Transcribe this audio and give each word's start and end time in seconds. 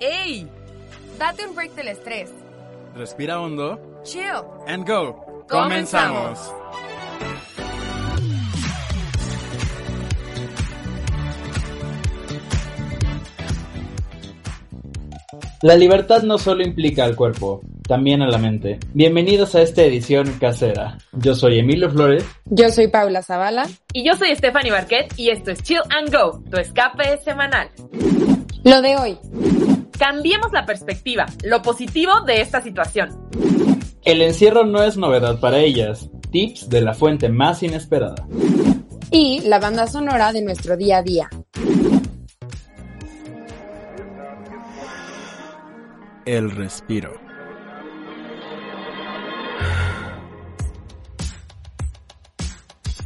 ¡Ey! 0.00 0.48
Date 1.18 1.46
un 1.46 1.54
break 1.54 1.72
del 1.74 1.88
estrés. 1.88 2.30
Respira 2.94 3.40
hondo. 3.40 3.78
Chill. 4.04 4.42
And 4.66 4.86
go. 4.86 5.44
Comenzamos. 5.48 6.52
La 15.62 15.76
libertad 15.76 16.22
no 16.22 16.36
solo 16.36 16.62
implica 16.62 17.04
al 17.04 17.16
cuerpo, 17.16 17.62
también 17.86 18.22
a 18.22 18.28
la 18.28 18.38
mente. 18.38 18.78
Bienvenidos 18.94 19.54
a 19.54 19.62
esta 19.62 19.82
edición 19.82 20.38
casera. 20.40 20.98
Yo 21.12 21.34
soy 21.34 21.58
Emilio 21.58 21.90
Flores. 21.90 22.24
Yo 22.46 22.70
soy 22.70 22.88
Paula 22.88 23.22
Zavala. 23.22 23.68
Y 23.92 24.04
yo 24.04 24.14
soy 24.14 24.34
Stephanie 24.34 24.72
Barquet 24.72 25.12
y 25.16 25.30
esto 25.30 25.50
es 25.50 25.62
Chill 25.62 25.82
and 25.90 26.12
Go, 26.12 26.42
tu 26.50 26.56
escape 26.56 27.18
semanal. 27.18 27.68
Lo 28.64 28.80
de 28.80 28.96
hoy. 28.96 29.18
Cambiemos 29.98 30.52
la 30.52 30.66
perspectiva, 30.66 31.26
lo 31.44 31.62
positivo 31.62 32.22
de 32.22 32.40
esta 32.40 32.62
situación. 32.62 33.10
El 34.04 34.22
encierro 34.22 34.64
no 34.64 34.82
es 34.82 34.96
novedad 34.96 35.38
para 35.40 35.58
ellas. 35.58 36.10
Tips 36.30 36.68
de 36.68 36.80
la 36.80 36.94
fuente 36.94 37.28
más 37.28 37.62
inesperada. 37.62 38.26
Y 39.10 39.40
la 39.40 39.60
banda 39.60 39.86
sonora 39.86 40.32
de 40.32 40.42
nuestro 40.42 40.76
día 40.76 40.98
a 40.98 41.02
día. 41.02 41.30
El 46.24 46.50
respiro. 46.50 47.23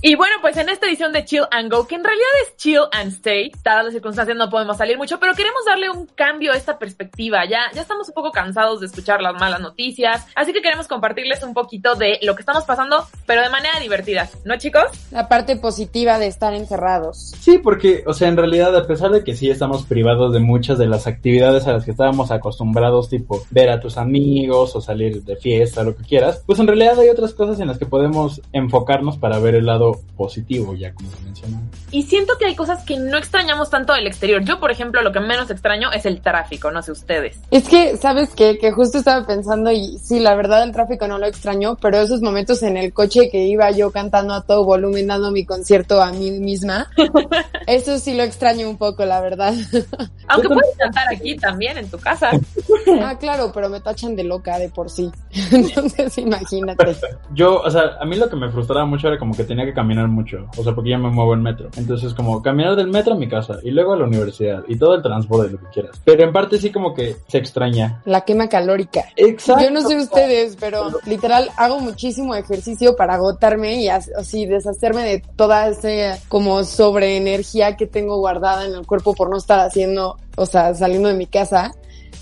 Y 0.01 0.15
bueno, 0.15 0.37
pues 0.41 0.57
en 0.57 0.69
esta 0.69 0.87
edición 0.87 1.13
de 1.13 1.25
Chill 1.25 1.43
and 1.51 1.73
Go, 1.73 1.89
que 1.89 1.97
en 1.97 2.05
realidad 2.05 2.29
es 2.45 2.57
Chill 2.57 2.83
and 2.93 3.11
Stay, 3.15 3.51
dadas 3.65 3.87
las 3.87 3.95
circunstancias 3.95 4.37
no 4.37 4.49
podemos 4.49 4.77
salir 4.77 4.97
mucho, 4.97 5.19
pero 5.19 5.35
queremos 5.35 5.65
darle 5.67 5.91
un 5.91 6.07
cambio 6.07 6.53
a 6.53 6.57
esta 6.57 6.79
perspectiva. 6.79 7.45
Ya, 7.47 7.63
ya 7.75 7.83
estamos 7.83 8.07
un 8.07 8.15
poco 8.15 8.31
cansados 8.31 8.79
de 8.79 8.87
escuchar 8.87 9.21
las 9.21 9.35
malas 9.35 9.61
noticias, 9.61 10.25
así 10.37 10.53
que 10.53 10.63
queremos 10.63 10.87
compartirles 10.87 11.43
un 11.43 11.53
poquito 11.53 11.97
de 11.97 12.21
lo 12.23 12.37
que 12.37 12.43
estamos 12.43 12.63
pasando, 12.63 13.09
pero 13.27 13.43
de 13.43 13.51
manera 13.51 13.81
divertida, 13.81 14.29
¿no 14.45 14.57
chicos? 14.57 14.85
La 15.11 15.29
parte 15.29 15.57
positiva 15.57 16.21
de 16.21 16.29
estar 16.29 16.55
encerrados. 16.55 17.35
Sí, 17.41 17.59
porque, 17.59 18.05
o 18.07 18.13
sea, 18.13 18.29
en 18.29 18.37
realidad, 18.37 18.77
a 18.77 18.87
pesar 18.87 19.11
de 19.11 19.25
que 19.25 19.35
sí 19.35 19.51
estamos 19.51 19.85
privados 19.85 20.33
de 20.33 20.39
muchas 20.39 20.79
de 20.79 20.87
las 20.87 21.09
actividades 21.09 21.67
a 21.67 21.73
las 21.73 21.85
que 21.85 21.91
estábamos 21.91 22.31
acostumbrados, 22.31 23.09
tipo 23.09 23.43
ver 23.51 23.69
a 23.69 23.81
tus 23.81 23.99
amigos 23.99 24.77
o 24.77 24.81
salir 24.81 25.25
de 25.25 25.35
fiesta, 25.35 25.83
lo 25.83 25.97
que 25.97 26.05
quieras, 26.05 26.45
pues 26.47 26.61
en 26.61 26.69
realidad 26.69 27.01
hay 27.01 27.09
otras 27.09 27.35
cosas 27.35 27.59
en 27.59 27.67
las 27.67 27.79
que 27.79 27.87
podemos 27.87 28.41
enfocarnos 28.53 29.19
para 29.19 29.41
ver 29.41 29.57
el 29.57 29.67
lado 29.67 29.88
positivo, 30.17 30.75
ya 30.75 30.93
como 30.93 31.11
se 31.11 31.21
mencionó. 31.23 31.61
Y 31.91 32.03
siento 32.03 32.35
que 32.39 32.47
hay 32.47 32.55
cosas 32.55 32.85
que 32.85 32.99
no 32.99 33.17
extrañamos 33.17 33.71
tanto 33.71 33.93
del 33.93 34.07
exterior. 34.07 34.43
Yo, 34.45 34.61
por 34.61 34.71
ejemplo, 34.71 35.03
lo 35.03 35.13
que 35.13 35.21
menos 35.21 35.51
extraño 35.51 35.91
es 35.93 36.07
el 36.07 36.21
tráfico, 36.21 36.71
no 36.71 36.83
sé 36.83 36.93
ustedes. 36.93 37.39
Es 37.51 37.69
que, 37.69 37.97
¿sabes 37.97 38.35
qué? 38.35 38.59
Que 38.59 38.73
justo 38.73 38.99
estaba 38.99 39.27
pensando 39.27 39.71
y 39.71 39.99
sí, 39.99 40.19
la 40.19 40.35
verdad 40.35 40.63
el 40.63 40.73
tráfico 40.73 41.07
no 41.07 41.19
lo 41.19 41.27
extraño, 41.27 41.77
pero 41.81 41.99
esos 41.99 42.21
momentos 42.21 42.63
en 42.63 42.77
el 42.77 42.93
coche 42.93 43.31
que 43.31 43.47
iba 43.47 43.71
yo 43.71 43.91
cantando 43.91 44.35
a 44.35 44.43
todo 44.43 44.65
volumen, 44.65 45.07
dando 45.07 45.31
mi 45.31 45.45
concierto 45.45 46.03
a 46.03 46.13
mí 46.13 46.31
misma, 46.33 46.91
eso 47.67 47.99
sí 47.99 48.15
lo 48.15 48.23
extraño 48.23 48.69
un 48.69 48.77
poco, 48.77 49.05
la 49.05 49.21
verdad. 49.21 49.55
Aunque 50.29 50.49
puedes 50.49 50.77
cantar 50.77 51.07
aquí 51.13 51.37
también, 51.37 51.79
en 51.79 51.91
tu 51.91 51.99
casa. 51.99 52.31
ah, 53.03 53.17
claro, 53.19 53.51
pero 53.55 53.69
me 53.69 53.81
tachan 53.81 54.15
de 54.15 54.25
loca 54.25 54.59
de 54.59 54.69
por 54.69 54.91
sí. 54.91 55.11
Entonces, 55.51 56.19
imagínate. 56.19 56.97
Yo, 57.33 57.61
o 57.61 57.71
sea, 57.71 57.97
a 58.01 58.05
mí 58.05 58.17
lo 58.17 58.29
que 58.29 58.37
me 58.37 58.51
frustraba 58.51 58.85
mucho 58.85 59.09
era 59.09 59.19
como 59.19 59.35
que 59.35 59.45
tenía 59.45 59.65
que 59.65 59.73
caminar 59.79 60.09
mucho, 60.09 60.47
o 60.57 60.65
sea, 60.65 60.75
porque 60.75 60.91
ya 60.91 60.99
me 60.99 61.09
muevo 61.09 61.35
en 61.35 61.43
metro. 61.43 61.71
Entonces, 61.77 62.13
como 62.13 62.43
caminar 62.43 62.75
del 62.75 62.89
metro 62.89 63.15
a 63.15 63.17
mi 63.17 63.29
casa 63.29 63.59
y 63.63 63.71
luego 63.71 63.93
a 63.93 63.97
la 63.97 64.07
universidad 64.07 64.65
y 64.67 64.77
todo 64.77 64.97
el 64.97 65.03
transporte, 65.03 65.53
lo 65.53 65.59
que 65.59 65.67
quieras. 65.67 66.01
Pero 66.05 66.25
en 66.25 66.33
parte 66.33 66.59
sí 66.59 66.71
como 66.71 66.93
que 66.93 67.15
se 67.29 67.39
extraña. 67.39 68.03
La 68.05 68.23
quema 68.23 68.49
calórica. 68.49 69.05
Exacto. 69.15 69.63
Yo 69.63 69.71
no 69.71 69.83
sé 69.83 69.97
ustedes, 69.97 70.57
pero 70.59 70.91
literal 71.07 71.49
hago 71.57 71.79
muchísimo 71.79 72.35
ejercicio 72.35 72.97
para 72.97 73.15
agotarme 73.15 73.81
y 73.81 73.89
así 73.89 74.47
deshacerme 74.47 75.03
de 75.05 75.23
toda 75.37 75.69
esa 75.69 76.19
como 76.29 76.65
sobreenergía 76.65 77.77
que 77.77 77.87
tengo 77.87 78.19
guardada 78.19 78.67
en 78.67 78.75
el 78.75 78.85
cuerpo 78.85 79.15
por 79.15 79.31
no 79.31 79.37
estar 79.37 79.61
haciendo, 79.61 80.17
o 80.37 80.47
sea, 80.47 80.75
saliendo 80.75 81.09
de 81.09 81.15
mi 81.15 81.27
casa. 81.27 81.73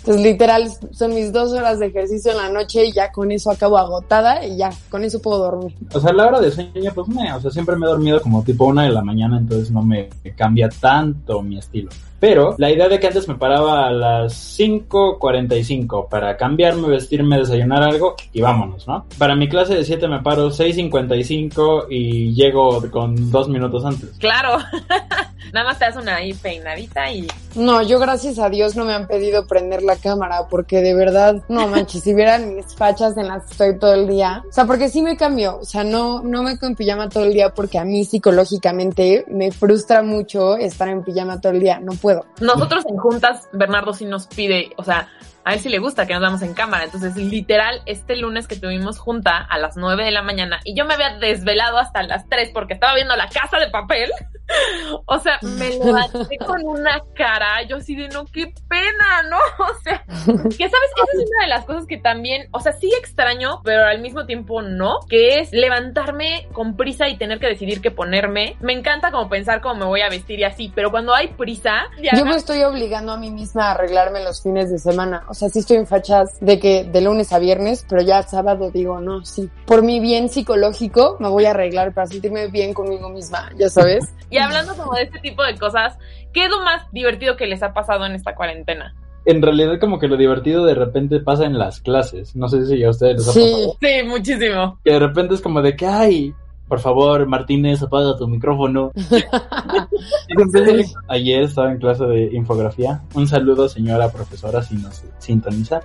Entonces, 0.07 0.25
literal, 0.25 0.71
son 0.93 1.15
mis 1.15 1.33
dos 1.33 1.51
horas 1.53 1.81
de 1.81 1.87
ejercicio 1.87 2.31
en 2.31 2.37
la 2.37 2.49
noche 2.49 2.87
y 2.87 2.93
ya 2.93 3.11
con 3.11 3.33
eso 3.33 3.51
acabo 3.51 3.77
agotada 3.77 4.47
y 4.47 4.57
ya, 4.57 4.71
con 4.89 5.03
eso 5.03 5.21
puedo 5.21 5.39
dormir. 5.39 5.75
O 5.93 5.99
sea, 5.99 6.13
la 6.13 6.29
hora 6.29 6.41
de 6.41 6.53
sueño, 6.53 6.93
pues 6.95 7.09
me, 7.09 7.33
o 7.33 7.41
sea, 7.41 7.51
siempre 7.51 7.75
me 7.75 7.87
he 7.87 7.89
dormido 7.89 8.23
como 8.23 8.45
tipo 8.45 8.67
una 8.67 8.85
de 8.85 8.91
la 8.91 9.03
mañana, 9.03 9.37
entonces 9.37 9.73
no 9.73 9.83
me 9.83 10.09
cambia 10.37 10.69
tanto 10.69 11.43
mi 11.43 11.59
estilo. 11.59 11.91
Pero 12.19 12.55
la 12.59 12.71
idea 12.71 12.89
de 12.89 12.99
que 12.99 13.07
antes 13.07 13.29
me 13.29 13.35
paraba 13.35 13.87
a 13.87 13.91
las 13.91 14.59
5.45 14.59 16.09
para 16.09 16.37
cambiarme, 16.37 16.89
vestirme, 16.89 17.39
desayunar 17.39 17.83
algo 17.83 18.17
y 18.33 18.41
vámonos, 18.41 18.87
¿no? 18.89 19.07
Para 19.19 19.35
mi 19.35 19.49
clase 19.49 19.75
de 19.75 19.85
7 19.85 20.09
me 20.09 20.21
paro 20.21 20.51
6.55 20.51 21.87
y 21.91 22.35
llego 22.35 22.91
con 22.91 23.31
dos 23.31 23.49
minutos 23.49 23.85
antes. 23.85 24.11
Claro. 24.19 24.59
Nada 25.53 25.69
más 25.69 25.79
te 25.79 25.85
das 25.85 25.97
una 25.97 26.17
ahí 26.17 26.35
peinadita 26.35 27.11
y... 27.11 27.27
No, 27.55 27.81
yo 27.81 27.99
gracias 27.99 28.39
a 28.39 28.51
Dios 28.51 28.77
no 28.77 28.85
me 28.85 28.93
han 28.93 29.07
pedido 29.07 29.47
prender 29.47 29.83
la 29.83 29.97
cámara 29.97 30.49
porque 30.51 30.83
de 30.83 30.95
verdad, 30.95 31.43
no 31.49 31.69
manches, 31.69 32.03
si 32.03 32.13
vieran 32.13 32.57
mis 32.57 32.75
fachas 32.75 33.17
en 33.17 33.29
las 33.29 33.45
que 33.45 33.53
estoy 33.53 33.79
todo 33.79 33.95
el 33.95 34.09
día. 34.09 34.43
O 34.49 34.53
sea, 34.53 34.67
porque 34.67 34.89
sí 34.89 35.01
me 35.01 35.17
cambio, 35.17 35.59
o 35.61 35.65
sea, 35.65 35.85
no, 35.85 36.23
no 36.23 36.43
me 36.43 36.59
quedo 36.59 36.71
en 36.71 36.77
pijama 36.77 37.09
todo 37.09 37.25
el 37.25 37.33
día 37.33 37.51
porque 37.51 37.79
a 37.79 37.85
mí 37.85 38.05
psicológicamente 38.05 39.25
me 39.29 39.53
frustra 39.53 40.03
mucho 40.03 40.57
estar 40.57 40.89
en 40.89 41.03
pijama 41.03 41.41
todo 41.41 41.53
el 41.53 41.61
día, 41.61 41.79
no 41.81 41.93
puedo. 41.93 42.06
Nosotros 42.41 42.85
en 42.87 42.97
juntas, 42.97 43.49
Bernardo 43.53 43.93
sí 43.93 44.05
nos 44.05 44.27
pide, 44.27 44.73
o 44.77 44.85
sea, 44.85 45.09
a 45.47 45.55
él 45.55 45.61
sí 45.61 45.69
le 45.69 45.79
gusta 45.79 46.07
que 46.07 46.13
nos 46.13 46.23
vamos 46.23 46.43
en 46.43 46.55
cámara. 46.55 46.83
Entonces, 46.83 47.15
literal, 47.15 47.81
este 47.87 48.17
lunes 48.17 48.49
que 48.49 48.57
tuvimos 48.57 48.99
junta 48.99 49.39
a 49.39 49.59
las 49.59 49.77
9 49.77 50.05
de 50.05 50.11
la 50.11 50.23
mañana 50.23 50.59
y 50.65 50.77
yo 50.77 50.85
me 50.85 50.95
había 50.95 51.19
desvelado 51.19 51.79
hasta 51.79 52.03
las 52.03 52.29
3 52.29 52.51
porque 52.53 52.75
estaba 52.75 52.97
viendo 52.97 53.15
la 53.15 53.29
casa 53.29 53.61
de 53.61 53.71
papel. 53.71 54.11
o 55.07 55.19
sea, 55.21 55.39
me 55.43 55.71
levanté 55.71 56.39
con 56.45 56.65
una 56.65 57.01
cara, 57.15 57.63
yo 57.63 57.77
así 57.77 57.95
de 57.95 58.09
no, 58.09 58.25
qué 58.27 58.53
pena, 58.69 59.23
¿no? 59.31 59.37
O 59.67 59.81
sea, 59.83 60.03
que 60.07 60.69
sabes, 60.69 60.91
esa 60.97 61.13
es 61.13 61.31
una 61.31 61.43
de 61.43 61.49
las 61.49 61.65
cosas 61.65 61.87
que 61.87 61.99
también, 61.99 62.49
o 62.51 62.61
sea, 62.61 62.73
sí 62.73 62.91
extraño, 62.99 63.61
pero 63.63 63.85
al 63.85 64.01
mismo 64.01 64.27
tiempo 64.27 64.63
no, 64.63 64.99
que 65.09 65.39
es 65.39 65.53
levantarme 65.53 66.49
con 66.53 66.77
prisa 66.77 67.09
y 67.09 67.19
tener 67.19 67.39
que 67.39 67.47
decidir 67.47 67.81
qué 67.81 67.93
ponerme. 67.93 68.57
Me 68.61 68.73
encanta 68.73 69.13
como 69.13 69.29
pensar 69.29 69.61
cómo 69.61 69.75
me 69.77 69.85
voy 69.85 70.01
a 70.01 70.09
vestir 70.09 70.41
y 70.41 70.45
así, 70.45 70.73
pero 70.75 70.91
cuando 70.91 71.15
hay 71.15 71.29
prisa... 71.29 71.85
Yo 72.17 72.25
me 72.25 72.35
estoy 72.35 72.63
obligando 72.63 73.13
a 73.13 73.17
mí 73.17 73.31
misma 73.31 73.69
a 73.69 73.71
arreglarme 73.73 74.25
los 74.25 74.43
fines 74.43 74.71
de 74.71 74.79
semana. 74.79 75.23
Sea, 75.39 75.49
sí 75.49 75.59
estoy 75.61 75.77
en 75.77 75.87
fachas 75.87 76.39
de 76.41 76.59
que 76.59 76.85
de 76.85 77.01
lunes 77.01 77.33
a 77.33 77.39
viernes, 77.39 77.85
pero 77.89 78.03
ya 78.03 78.23
sábado 78.23 78.71
digo, 78.71 79.01
no, 79.01 79.25
sí. 79.25 79.49
Por 79.67 79.83
mi 79.83 80.01
bien 80.01 80.29
psicológico 80.29 81.17
me 81.21 81.29
voy 81.29 81.45
a 81.45 81.51
arreglar 81.51 81.93
para 81.95 82.07
sentirme 82.07 82.49
bien 82.49 82.75
conmigo 82.75 83.09
misma, 83.09 83.51
ya 83.59 83.69
sabes. 83.69 84.05
y 84.31 84.39
hablando 84.39 84.75
como 84.77 84.95
de 84.95 85.03
este 85.03 85.19
tipo 85.21 85.43
de 85.45 85.57
cosas, 85.57 85.97
¿qué 86.33 86.45
es 86.45 86.51
lo 86.51 86.61
más 86.61 86.91
divertido 86.93 87.37
que 87.37 87.47
les 87.47 87.63
ha 87.63 87.73
pasado 87.73 88.07
en 88.07 88.13
esta 88.15 88.35
cuarentena? 88.35 88.95
En 89.25 89.43
realidad 89.43 89.81
como 89.81 89.99
que 89.99 90.07
lo 90.07 90.17
divertido 90.17 90.65
de 90.65 90.75
repente 90.75 91.19
pasa 91.21 91.47
en 91.47 91.59
las 91.59 91.81
clases. 91.81 92.37
No 92.37 92.49
sé 92.49 92.65
si 92.65 92.83
a 92.85 92.91
ustedes 92.91 93.17
les 93.19 93.29
ha 93.29 93.33
Sí. 93.33 93.41
pasado. 93.41 93.77
Sí, 93.81 94.09
muchísimo. 94.09 94.79
Que 94.85 94.93
de 94.93 94.99
repente 95.01 95.35
es 95.35 95.41
como 95.41 95.61
de 95.63 95.75
que, 95.77 95.85
ay, 95.87 96.33
por 96.69 96.81
favor, 96.81 97.27
Martínez, 97.27 97.83
apaga 97.83 98.17
tu 98.17 98.27
micrófono. 98.27 98.93
Entonces, 100.29 100.95
ayer 101.09 101.43
estaba 101.43 101.71
en 101.73 101.79
clase 101.79 102.05
de 102.05 102.25
infografía. 102.35 103.03
Un 103.15 103.29
saludo, 103.29 103.69
señora 103.69 104.11
profesora, 104.11 104.63
si 104.63 104.75
nos 104.77 105.05
sintoniza. 105.19 105.81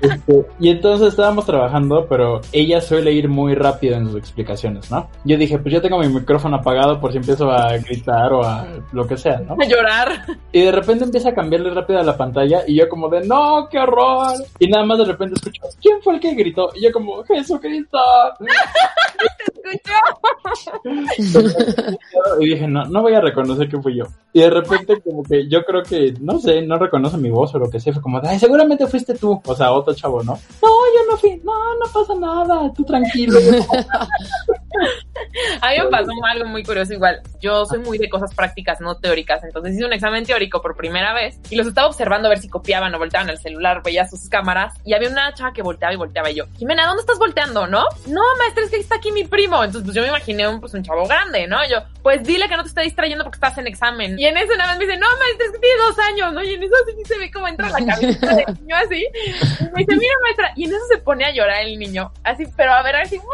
Este, 0.00 0.46
y 0.60 0.68
entonces 0.68 1.08
estábamos 1.08 1.46
trabajando, 1.46 2.06
pero 2.08 2.40
ella 2.52 2.80
suele 2.80 3.12
ir 3.12 3.28
muy 3.28 3.54
rápido 3.54 3.96
en 3.96 4.06
sus 4.06 4.16
explicaciones, 4.16 4.90
¿no? 4.90 5.08
Yo 5.24 5.36
dije, 5.36 5.58
pues 5.58 5.72
yo 5.72 5.80
tengo 5.80 5.98
mi 5.98 6.08
micrófono 6.08 6.56
apagado 6.56 7.00
por 7.00 7.10
si 7.10 7.18
empiezo 7.18 7.50
a 7.50 7.76
gritar 7.78 8.32
o 8.32 8.44
a 8.44 8.66
lo 8.92 9.06
que 9.06 9.16
sea, 9.16 9.40
¿no? 9.40 9.56
A 9.60 9.66
llorar. 9.66 10.26
Y 10.52 10.62
de 10.62 10.72
repente 10.72 11.04
empieza 11.04 11.30
a 11.30 11.34
cambiarle 11.34 11.70
rápido 11.70 11.98
a 12.00 12.04
la 12.04 12.16
pantalla 12.16 12.62
y 12.66 12.76
yo 12.76 12.88
como 12.88 13.08
de, 13.08 13.26
no, 13.26 13.68
qué 13.70 13.78
horror. 13.78 14.34
Y 14.58 14.68
nada 14.68 14.84
más 14.84 14.98
de 14.98 15.06
repente 15.06 15.34
escucho, 15.36 15.62
¿quién 15.80 16.00
fue 16.02 16.14
el 16.14 16.20
que 16.20 16.34
gritó? 16.34 16.70
Y 16.74 16.84
yo 16.84 16.92
como, 16.92 17.24
Jesucristo. 17.24 17.98
Entonces, 21.18 21.66
Y 22.40 22.50
dije, 22.50 22.66
no, 22.66 22.84
no 22.84 23.02
voy 23.02 23.14
a 23.14 23.20
reconocer 23.20 23.68
que 23.68 23.80
fui 23.80 23.96
yo. 23.96 24.04
Y 24.32 24.40
de 24.40 24.50
repente 24.50 25.00
como 25.00 25.22
que 25.22 25.48
yo 25.48 25.64
creo 25.64 25.82
que, 25.82 26.14
no 26.20 26.38
sé, 26.38 26.62
no 26.62 26.78
reconoce 26.78 27.16
mi 27.16 27.30
voz 27.30 27.54
o 27.54 27.58
lo 27.58 27.70
que 27.70 27.80
sea. 27.80 27.92
Fue 27.92 28.02
como, 28.02 28.20
ay, 28.22 28.38
seguramente 28.38 28.86
fuiste 28.86 29.14
tú. 29.14 29.40
O 29.44 29.54
sea, 29.54 29.72
otro 29.72 29.94
chavo, 29.94 30.22
¿no? 30.22 30.32
No, 30.62 30.68
yo 30.68 31.10
no 31.10 31.16
fui. 31.16 31.40
No, 31.44 31.52
no 31.52 31.86
pasa 31.92 32.14
nada. 32.14 32.72
Tú 32.74 32.84
tranquilo. 32.84 33.38
A 35.60 35.70
mí 35.70 35.76
me 35.82 35.90
pasó 35.90 36.10
algo 36.30 36.46
muy 36.46 36.62
curioso 36.62 36.92
igual. 36.92 37.20
Yo 37.40 37.64
soy 37.66 37.80
muy 37.80 37.98
de 37.98 38.08
cosas 38.08 38.34
prácticas, 38.34 38.80
no 38.80 38.96
teóricas. 38.96 39.42
Entonces 39.44 39.74
hice 39.74 39.84
un 39.84 39.92
examen 39.92 40.24
teórico 40.24 40.60
por 40.62 40.76
primera 40.76 41.12
vez 41.14 41.38
y 41.50 41.56
los 41.56 41.66
estaba 41.66 41.88
observando 41.88 42.28
a 42.28 42.30
ver 42.30 42.38
si 42.38 42.48
copiaban 42.48 42.94
o 42.94 42.98
volteaban 42.98 43.28
el 43.30 43.38
celular, 43.38 43.82
veía 43.84 44.08
sus 44.08 44.28
cámaras 44.28 44.74
y 44.84 44.94
había 44.94 45.08
una 45.08 45.32
chava 45.34 45.52
que 45.52 45.62
volteaba 45.62 45.92
y 45.92 45.96
volteaba 45.96 46.30
y 46.30 46.36
yo, 46.36 46.44
Jimena, 46.58 46.86
¿dónde 46.86 47.00
estás 47.00 47.18
volteando, 47.18 47.66
no? 47.66 47.84
No, 48.06 48.20
maestra, 48.38 48.64
es 48.64 48.70
que 48.70 48.76
está 48.76 48.96
aquí 48.96 49.12
mi 49.12 49.24
primo. 49.24 49.62
Entonces 49.62 49.84
pues 49.84 49.94
yo 49.94 50.02
me 50.02 50.08
imaginé 50.08 50.48
un, 50.48 50.60
pues, 50.60 50.74
un 50.74 50.82
chavo 50.82 51.06
grande, 51.06 51.46
¿no? 51.46 51.58
Yo, 51.68 51.78
pues 52.02 52.17
dile 52.22 52.48
que 52.48 52.56
no 52.56 52.62
te 52.62 52.68
está 52.68 52.82
distrayendo 52.82 53.24
porque 53.24 53.36
estás 53.36 53.58
en 53.58 53.66
examen. 53.66 54.18
Y 54.18 54.26
en 54.26 54.36
eso 54.36 54.52
una 54.54 54.66
vez 54.68 54.78
me 54.78 54.86
dice, 54.86 54.98
no, 54.98 55.06
maestra, 55.18 55.46
es 55.46 55.52
que 55.52 55.58
tiene 55.58 55.76
dos 55.78 55.98
años, 55.98 56.32
¿no? 56.32 56.42
Y 56.42 56.54
en 56.54 56.62
eso 56.62 56.74
así 56.82 57.04
se 57.04 57.18
ve 57.18 57.30
cómo 57.30 57.48
entra 57.48 57.70
la 57.70 57.78
cabeza 57.78 58.34
del 58.34 58.54
niño 58.60 58.76
así. 58.76 59.06
Y 59.60 59.64
me 59.64 59.84
dice, 59.84 59.96
mira, 59.96 60.14
maestra. 60.22 60.52
Y 60.56 60.64
en 60.64 60.70
eso 60.70 60.84
se 60.90 60.98
pone 60.98 61.24
a 61.24 61.32
llorar 61.32 61.62
el 61.62 61.78
niño, 61.78 62.12
así, 62.24 62.44
pero 62.56 62.72
a 62.72 62.82
ver, 62.82 62.96
así, 62.96 63.16
¡guau! 63.16 63.28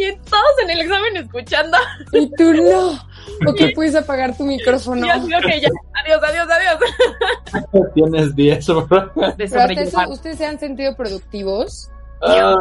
Y 0.00 0.16
todos 0.28 0.58
en 0.62 0.70
el 0.70 0.80
examen 0.80 1.16
escuchando. 1.16 1.76
Y 2.12 2.30
tú 2.36 2.54
no. 2.54 3.10
¿O 3.46 3.54
que 3.54 3.70
puedes 3.70 3.94
apagar 3.94 4.36
tu 4.36 4.44
micrófono? 4.44 5.02
Que 5.02 5.60
ya, 5.60 5.68
adiós, 6.04 6.22
adiós, 6.22 6.48
adiós. 6.50 7.92
Tienes 7.94 8.34
10, 8.34 8.66
bro. 8.66 8.84
De 8.86 9.10
Pero 9.14 9.26
hasta 9.26 9.44
eso, 9.44 9.58
sobrellevar. 9.60 10.08
¿ustedes 10.08 10.38
se 10.38 10.46
han 10.46 10.58
sentido 10.58 10.94
productivos? 10.96 11.90
Ah. 12.22 12.56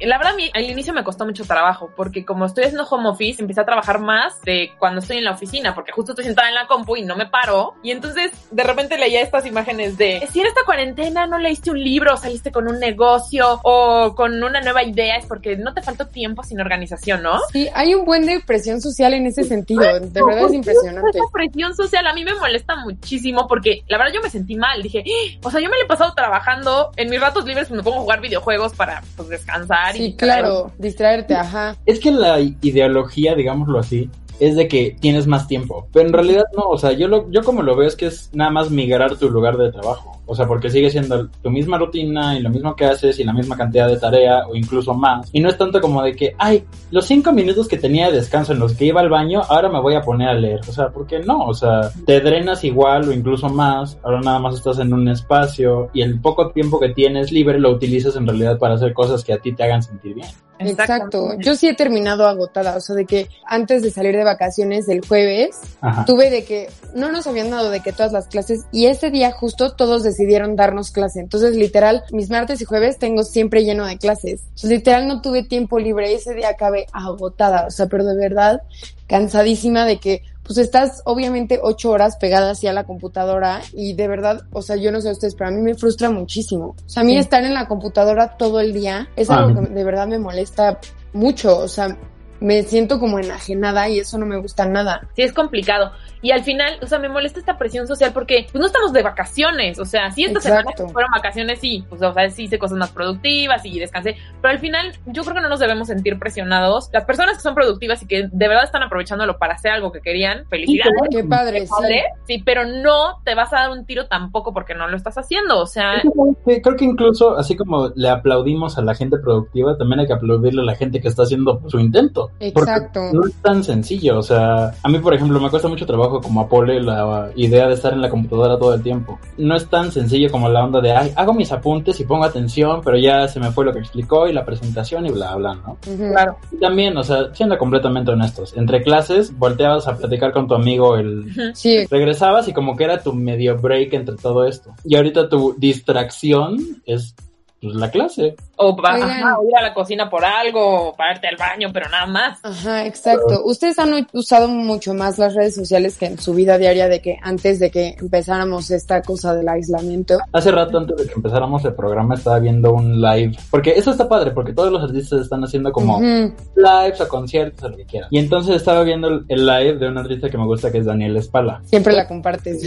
La 0.00 0.18
verdad, 0.18 0.32
a 0.32 0.36
mí 0.36 0.50
al 0.54 0.64
inicio 0.64 0.92
me 0.92 1.04
costó 1.04 1.24
mucho 1.24 1.44
trabajo, 1.44 1.90
porque 1.96 2.24
como 2.24 2.46
estoy 2.46 2.64
haciendo 2.64 2.86
home 2.88 3.08
office, 3.08 3.40
empecé 3.40 3.60
a 3.60 3.64
trabajar 3.64 4.00
más 4.00 4.40
de 4.42 4.70
cuando 4.78 5.00
estoy 5.00 5.18
en 5.18 5.24
la 5.24 5.32
oficina, 5.32 5.74
porque 5.74 5.92
justo 5.92 6.12
estoy 6.12 6.24
sentada 6.24 6.48
en 6.48 6.54
la 6.54 6.66
compu 6.66 6.96
y 6.96 7.02
no 7.02 7.16
me 7.16 7.26
paro. 7.26 7.74
Y 7.82 7.90
entonces, 7.90 8.30
de 8.50 8.62
repente 8.62 8.98
leía 8.98 9.20
estas 9.20 9.46
imágenes 9.46 9.98
de, 9.98 10.26
si 10.30 10.40
en 10.40 10.46
esta 10.46 10.62
cuarentena 10.64 11.26
no 11.26 11.38
leíste 11.38 11.70
un 11.70 11.82
libro, 11.82 12.16
saliste 12.16 12.52
con 12.52 12.68
un 12.68 12.78
negocio 12.78 13.60
o 13.62 14.14
con 14.14 14.42
una 14.42 14.60
nueva 14.60 14.82
idea, 14.82 15.16
es 15.16 15.26
porque 15.26 15.56
no 15.56 15.74
te 15.74 15.82
faltó 15.82 16.06
tiempo 16.06 16.42
sin 16.42 16.60
organización, 16.60 17.22
¿no? 17.22 17.38
Sí, 17.52 17.68
hay 17.74 17.94
un 17.94 18.04
buen 18.04 18.26
de 18.26 18.40
presión 18.40 18.80
social 18.80 19.14
en 19.14 19.26
ese 19.26 19.44
sentido. 19.44 19.82
De 19.82 20.22
verdad 20.22 20.46
es 20.46 20.52
impresionante. 20.52 21.18
Esa 21.18 21.26
presión 21.32 21.74
social 21.74 22.06
a 22.06 22.14
mí 22.14 22.24
me 22.24 22.34
molesta 22.34 22.76
muchísimo 22.76 23.46
porque 23.46 23.82
la 23.88 23.98
verdad 23.98 24.14
yo 24.14 24.22
me 24.22 24.30
sentí 24.30 24.56
mal. 24.56 24.82
Dije, 24.82 25.02
"Ah, 25.06 25.38
o 25.44 25.50
sea, 25.50 25.60
yo 25.60 25.68
me 25.68 25.76
la 25.76 25.84
he 25.84 25.86
pasado 25.86 26.12
trabajando 26.14 26.90
en 26.96 27.10
mis 27.10 27.20
ratos 27.20 27.44
libres, 27.44 27.65
me 27.70 27.82
pongo 27.82 27.98
a 27.98 28.00
jugar 28.00 28.20
videojuegos 28.20 28.74
para 28.74 29.02
pues, 29.16 29.28
descansar. 29.28 29.96
y 29.96 30.14
claro, 30.14 30.72
distraerte, 30.78 31.34
ajá. 31.34 31.76
Es 31.86 32.00
que 32.00 32.10
la 32.10 32.40
ideología, 32.40 33.34
digámoslo 33.34 33.78
así, 33.78 34.10
es 34.40 34.56
de 34.56 34.68
que 34.68 34.96
tienes 35.00 35.26
más 35.26 35.46
tiempo. 35.46 35.88
Pero 35.92 36.06
en 36.06 36.12
realidad 36.12 36.44
no, 36.56 36.64
o 36.64 36.78
sea, 36.78 36.92
yo, 36.92 37.08
lo, 37.08 37.30
yo 37.30 37.42
como 37.42 37.62
lo 37.62 37.76
veo 37.76 37.88
es 37.88 37.96
que 37.96 38.06
es 38.06 38.30
nada 38.32 38.50
más 38.50 38.70
migrar 38.70 39.16
tu 39.16 39.30
lugar 39.30 39.56
de 39.56 39.72
trabajo. 39.72 40.15
O 40.26 40.34
sea, 40.34 40.46
porque 40.46 40.70
sigue 40.70 40.90
siendo 40.90 41.28
tu 41.28 41.50
misma 41.50 41.78
rutina 41.78 42.36
y 42.36 42.42
lo 42.42 42.50
mismo 42.50 42.74
que 42.74 42.84
haces 42.84 43.18
y 43.18 43.24
la 43.24 43.32
misma 43.32 43.56
cantidad 43.56 43.88
de 43.88 43.96
tarea 43.96 44.46
o 44.48 44.54
incluso 44.54 44.92
más. 44.94 45.28
Y 45.32 45.40
no 45.40 45.48
es 45.48 45.56
tanto 45.56 45.80
como 45.80 46.02
de 46.02 46.14
que, 46.14 46.34
ay, 46.38 46.64
los 46.90 47.06
cinco 47.06 47.32
minutos 47.32 47.68
que 47.68 47.78
tenía 47.78 48.06
de 48.06 48.16
descanso 48.16 48.52
en 48.52 48.58
los 48.58 48.74
que 48.74 48.86
iba 48.86 49.00
al 49.00 49.08
baño, 49.08 49.42
ahora 49.48 49.68
me 49.68 49.80
voy 49.80 49.94
a 49.94 50.02
poner 50.02 50.28
a 50.28 50.34
leer. 50.34 50.60
O 50.68 50.72
sea, 50.72 50.88
¿por 50.88 51.06
qué 51.06 51.20
no? 51.20 51.46
O 51.46 51.54
sea, 51.54 51.90
te 52.04 52.20
drenas 52.20 52.64
igual 52.64 53.08
o 53.08 53.12
incluso 53.12 53.48
más. 53.48 53.98
Ahora 54.02 54.20
nada 54.20 54.38
más 54.38 54.54
estás 54.54 54.78
en 54.78 54.92
un 54.92 55.08
espacio 55.08 55.90
y 55.92 56.02
el 56.02 56.20
poco 56.20 56.50
tiempo 56.50 56.80
que 56.80 56.90
tienes 56.90 57.32
libre 57.32 57.58
lo 57.58 57.70
utilizas 57.70 58.16
en 58.16 58.26
realidad 58.26 58.58
para 58.58 58.74
hacer 58.74 58.92
cosas 58.92 59.24
que 59.24 59.32
a 59.32 59.38
ti 59.38 59.54
te 59.54 59.62
hagan 59.62 59.82
sentir 59.82 60.14
bien. 60.14 60.28
Exacto. 60.58 61.36
Yo 61.38 61.54
sí 61.54 61.68
he 61.68 61.74
terminado 61.74 62.26
agotada, 62.26 62.76
o 62.76 62.80
sea, 62.80 62.96
de 62.96 63.04
que 63.04 63.28
antes 63.44 63.82
de 63.82 63.90
salir 63.90 64.16
de 64.16 64.24
vacaciones 64.24 64.88
el 64.88 65.06
jueves, 65.06 65.60
Ajá. 65.80 66.04
tuve 66.04 66.30
de 66.30 66.44
que 66.44 66.68
no 66.94 67.10
nos 67.12 67.26
habían 67.26 67.50
dado 67.50 67.70
de 67.70 67.80
que 67.80 67.92
todas 67.92 68.12
las 68.12 68.26
clases 68.28 68.64
y 68.72 68.86
ese 68.86 69.10
día 69.10 69.32
justo 69.32 69.72
todos 69.72 70.02
decidieron 70.16 70.56
darnos 70.56 70.90
clase. 70.90 71.20
Entonces, 71.20 71.54
literal, 71.56 72.02
mis 72.12 72.30
martes 72.30 72.60
y 72.60 72.64
jueves 72.64 72.98
tengo 72.98 73.22
siempre 73.22 73.64
lleno 73.64 73.84
de 73.86 73.98
clases. 73.98 74.40
Entonces, 74.46 74.70
literal, 74.70 75.06
no 75.06 75.20
tuve 75.20 75.42
tiempo 75.42 75.78
libre 75.78 76.14
ese 76.14 76.34
día 76.34 76.48
acabé 76.48 76.86
agotada, 76.92 77.66
o 77.66 77.70
sea, 77.70 77.86
pero 77.86 78.04
de 78.04 78.16
verdad 78.16 78.62
cansadísima 79.06 79.84
de 79.86 79.98
que 79.98 80.22
pues 80.42 80.58
estás 80.58 81.02
obviamente 81.06 81.58
ocho 81.60 81.90
horas 81.90 82.16
pegada 82.18 82.52
hacia 82.52 82.72
la 82.72 82.84
computadora 82.84 83.62
y 83.72 83.94
de 83.94 84.06
verdad, 84.06 84.42
o 84.52 84.62
sea, 84.62 84.76
yo 84.76 84.92
no 84.92 85.00
sé 85.00 85.10
ustedes, 85.10 85.34
pero 85.34 85.48
a 85.48 85.52
mí 85.52 85.60
me 85.60 85.74
frustra 85.74 86.08
muchísimo. 86.08 86.76
O 86.86 86.88
sea, 86.88 87.02
a 87.02 87.04
mí 87.04 87.12
Sí. 87.14 87.18
estar 87.18 87.42
en 87.44 87.52
la 87.52 87.66
computadora 87.66 88.36
todo 88.36 88.60
el 88.60 88.72
día 88.72 89.08
es 89.16 89.28
Ah, 89.28 89.38
algo 89.38 89.60
que 89.60 89.68
de 89.70 89.84
verdad 89.84 90.06
me 90.06 90.20
molesta 90.20 90.78
mucho, 91.12 91.58
o 91.58 91.66
sea, 91.66 91.96
me 92.38 92.62
siento 92.62 93.00
como 93.00 93.18
enajenada 93.18 93.88
y 93.88 93.98
eso 93.98 94.18
no 94.18 94.26
me 94.26 94.36
gusta 94.38 94.66
nada. 94.66 95.08
Sí, 95.16 95.22
es 95.22 95.32
complicado. 95.32 95.90
Y 96.26 96.32
al 96.32 96.42
final, 96.42 96.80
o 96.82 96.88
sea, 96.88 96.98
me 96.98 97.08
molesta 97.08 97.38
esta 97.38 97.56
presión 97.56 97.86
social 97.86 98.10
porque 98.12 98.48
pues 98.50 98.60
no 98.60 98.66
estamos 98.66 98.92
de 98.92 99.00
vacaciones. 99.00 99.78
O 99.78 99.84
sea, 99.84 100.10
sí, 100.10 100.24
esta 100.24 100.40
semana 100.40 100.62
Exacto. 100.62 100.86
que 100.88 100.92
fueron 100.92 101.12
vacaciones, 101.12 101.60
sí, 101.60 101.84
pues, 101.88 102.02
o 102.02 102.12
sea, 102.12 102.28
sí 102.30 102.42
hice 102.42 102.58
cosas 102.58 102.78
más 102.78 102.90
productivas 102.90 103.64
y 103.64 103.78
descansé. 103.78 104.16
Pero 104.42 104.52
al 104.52 104.58
final, 104.58 104.92
yo 105.06 105.22
creo 105.22 105.36
que 105.36 105.40
no 105.40 105.48
nos 105.48 105.60
debemos 105.60 105.86
sentir 105.86 106.18
presionados. 106.18 106.90
Las 106.92 107.04
personas 107.04 107.36
que 107.36 107.42
son 107.42 107.54
productivas 107.54 108.02
y 108.02 108.08
que 108.08 108.28
de 108.28 108.48
verdad 108.48 108.64
están 108.64 108.82
aprovechándolo 108.82 109.38
para 109.38 109.54
hacer 109.54 109.70
algo 109.70 109.92
que 109.92 110.00
querían, 110.00 110.46
felicidades. 110.48 110.94
Qué 111.12 111.22
padre, 111.22 111.60
sí. 111.60 111.68
padre, 111.70 112.04
sí, 112.26 112.42
pero 112.44 112.64
no 112.64 113.20
te 113.24 113.36
vas 113.36 113.52
a 113.52 113.60
dar 113.60 113.70
un 113.70 113.86
tiro 113.86 114.08
tampoco 114.08 114.52
porque 114.52 114.74
no 114.74 114.88
lo 114.88 114.96
estás 114.96 115.16
haciendo. 115.18 115.60
O 115.60 115.66
sea, 115.66 116.02
Sí, 116.02 116.60
Creo 116.60 116.76
que 116.76 116.84
incluso, 116.86 117.36
así 117.36 117.54
como 117.54 117.90
le 117.94 118.08
aplaudimos 118.08 118.78
a 118.78 118.82
la 118.82 118.96
gente 118.96 119.16
productiva, 119.18 119.76
también 119.78 120.00
hay 120.00 120.06
que 120.08 120.14
aplaudirle 120.14 120.62
a 120.62 120.64
la 120.64 120.74
gente 120.74 121.00
que 121.00 121.06
está 121.06 121.22
haciendo 121.22 121.62
su 121.68 121.78
intento. 121.78 122.30
Exacto. 122.40 123.00
No 123.12 123.28
es 123.28 123.34
tan 123.42 123.62
sencillo, 123.62 124.18
o 124.18 124.22
sea, 124.22 124.72
a 124.82 124.88
mí 124.88 124.98
por 124.98 125.14
ejemplo 125.14 125.38
me 125.38 125.50
cuesta 125.50 125.68
mucho 125.68 125.86
trabajo 125.86 126.15
como 126.20 126.40
a 126.40 126.48
Pole 126.48 126.80
la 126.80 127.30
idea 127.36 127.66
de 127.66 127.74
estar 127.74 127.92
en 127.92 128.02
la 128.02 128.10
computadora 128.10 128.58
todo 128.58 128.74
el 128.74 128.82
tiempo. 128.82 129.18
No 129.38 129.56
es 129.56 129.66
tan 129.68 129.92
sencillo 129.92 130.30
como 130.30 130.48
la 130.48 130.64
onda 130.64 130.80
de, 130.80 130.92
ay, 130.92 131.12
hago 131.16 131.32
mis 131.34 131.52
apuntes 131.52 131.98
y 132.00 132.04
pongo 132.04 132.24
atención, 132.24 132.80
pero 132.84 132.98
ya 132.98 133.28
se 133.28 133.40
me 133.40 133.50
fue 133.50 133.64
lo 133.64 133.72
que 133.72 133.80
explicó 133.80 134.28
y 134.28 134.32
la 134.32 134.44
presentación 134.44 135.06
y 135.06 135.10
bla, 135.10 135.34
bla, 135.36 135.54
¿no? 135.54 135.78
Claro. 135.96 136.36
Y 136.52 136.56
también, 136.56 136.96
o 136.96 137.02
sea, 137.02 137.34
siendo 137.34 137.58
completamente 137.58 138.10
honestos, 138.10 138.54
entre 138.56 138.82
clases 138.82 139.36
volteabas 139.38 139.88
a 139.88 139.96
platicar 139.96 140.32
con 140.32 140.46
tu 140.48 140.54
amigo 140.54 140.96
el... 140.96 141.26
Sí, 141.54 141.86
Regresabas 141.86 142.48
y 142.48 142.52
como 142.52 142.76
que 142.76 142.84
era 142.84 143.02
tu 143.02 143.12
medio 143.12 143.56
break 143.58 143.94
entre 143.94 144.16
todo 144.16 144.44
esto. 144.44 144.74
Y 144.84 144.96
ahorita 144.96 145.28
tu 145.28 145.54
distracción 145.58 146.58
es 146.84 147.14
pues, 147.60 147.74
la 147.74 147.90
clase. 147.90 148.36
O 148.58 148.76
ajá, 148.84 149.38
o 149.38 149.46
ir 149.46 149.56
a 149.56 149.62
la 149.62 149.74
cocina 149.74 150.08
por 150.08 150.24
algo, 150.24 150.88
o 150.88 150.96
pararte 150.96 151.28
al 151.28 151.36
baño, 151.36 151.68
pero 151.72 151.90
nada 151.90 152.06
más. 152.06 152.38
Ajá, 152.42 152.86
exacto. 152.86 153.42
Ustedes 153.44 153.78
han 153.78 154.06
usado 154.12 154.48
mucho 154.48 154.94
más 154.94 155.18
las 155.18 155.34
redes 155.34 155.54
sociales 155.54 155.98
que 155.98 156.06
en 156.06 156.18
su 156.18 156.32
vida 156.32 156.56
diaria 156.56 156.88
de 156.88 157.02
que 157.02 157.18
antes 157.22 157.58
de 157.58 157.70
que 157.70 157.96
empezáramos 158.00 158.70
esta 158.70 159.02
cosa 159.02 159.34
del 159.34 159.48
aislamiento. 159.48 160.18
Hace 160.32 160.50
rato 160.50 160.78
antes 160.78 160.96
de 160.96 161.06
que 161.06 161.14
empezáramos 161.14 161.64
el 161.66 161.74
programa 161.74 162.14
estaba 162.14 162.38
viendo 162.38 162.72
un 162.72 163.00
live, 163.00 163.36
porque 163.50 163.72
eso 163.72 163.90
está 163.90 164.08
padre, 164.08 164.30
porque 164.30 164.54
todos 164.54 164.72
los 164.72 164.82
artistas 164.82 165.20
están 165.20 165.44
haciendo 165.44 165.70
como 165.70 166.00
lives 166.00 167.00
o 167.00 167.08
conciertos 167.08 167.62
o 167.64 167.68
lo 167.68 167.76
que 167.76 167.84
quieran. 167.84 168.08
Y 168.10 168.18
entonces 168.18 168.56
estaba 168.56 168.82
viendo 168.84 169.08
el, 169.08 169.24
el 169.28 169.44
live 169.44 169.74
de 169.74 169.88
un 169.88 169.98
artista 169.98 170.30
que 170.30 170.38
me 170.38 170.46
gusta 170.46 170.72
que 170.72 170.78
es 170.78 170.86
Daniel 170.86 171.16
Espala. 171.18 171.60
Siempre 171.66 171.92
la 171.92 172.08
compartes. 172.08 172.62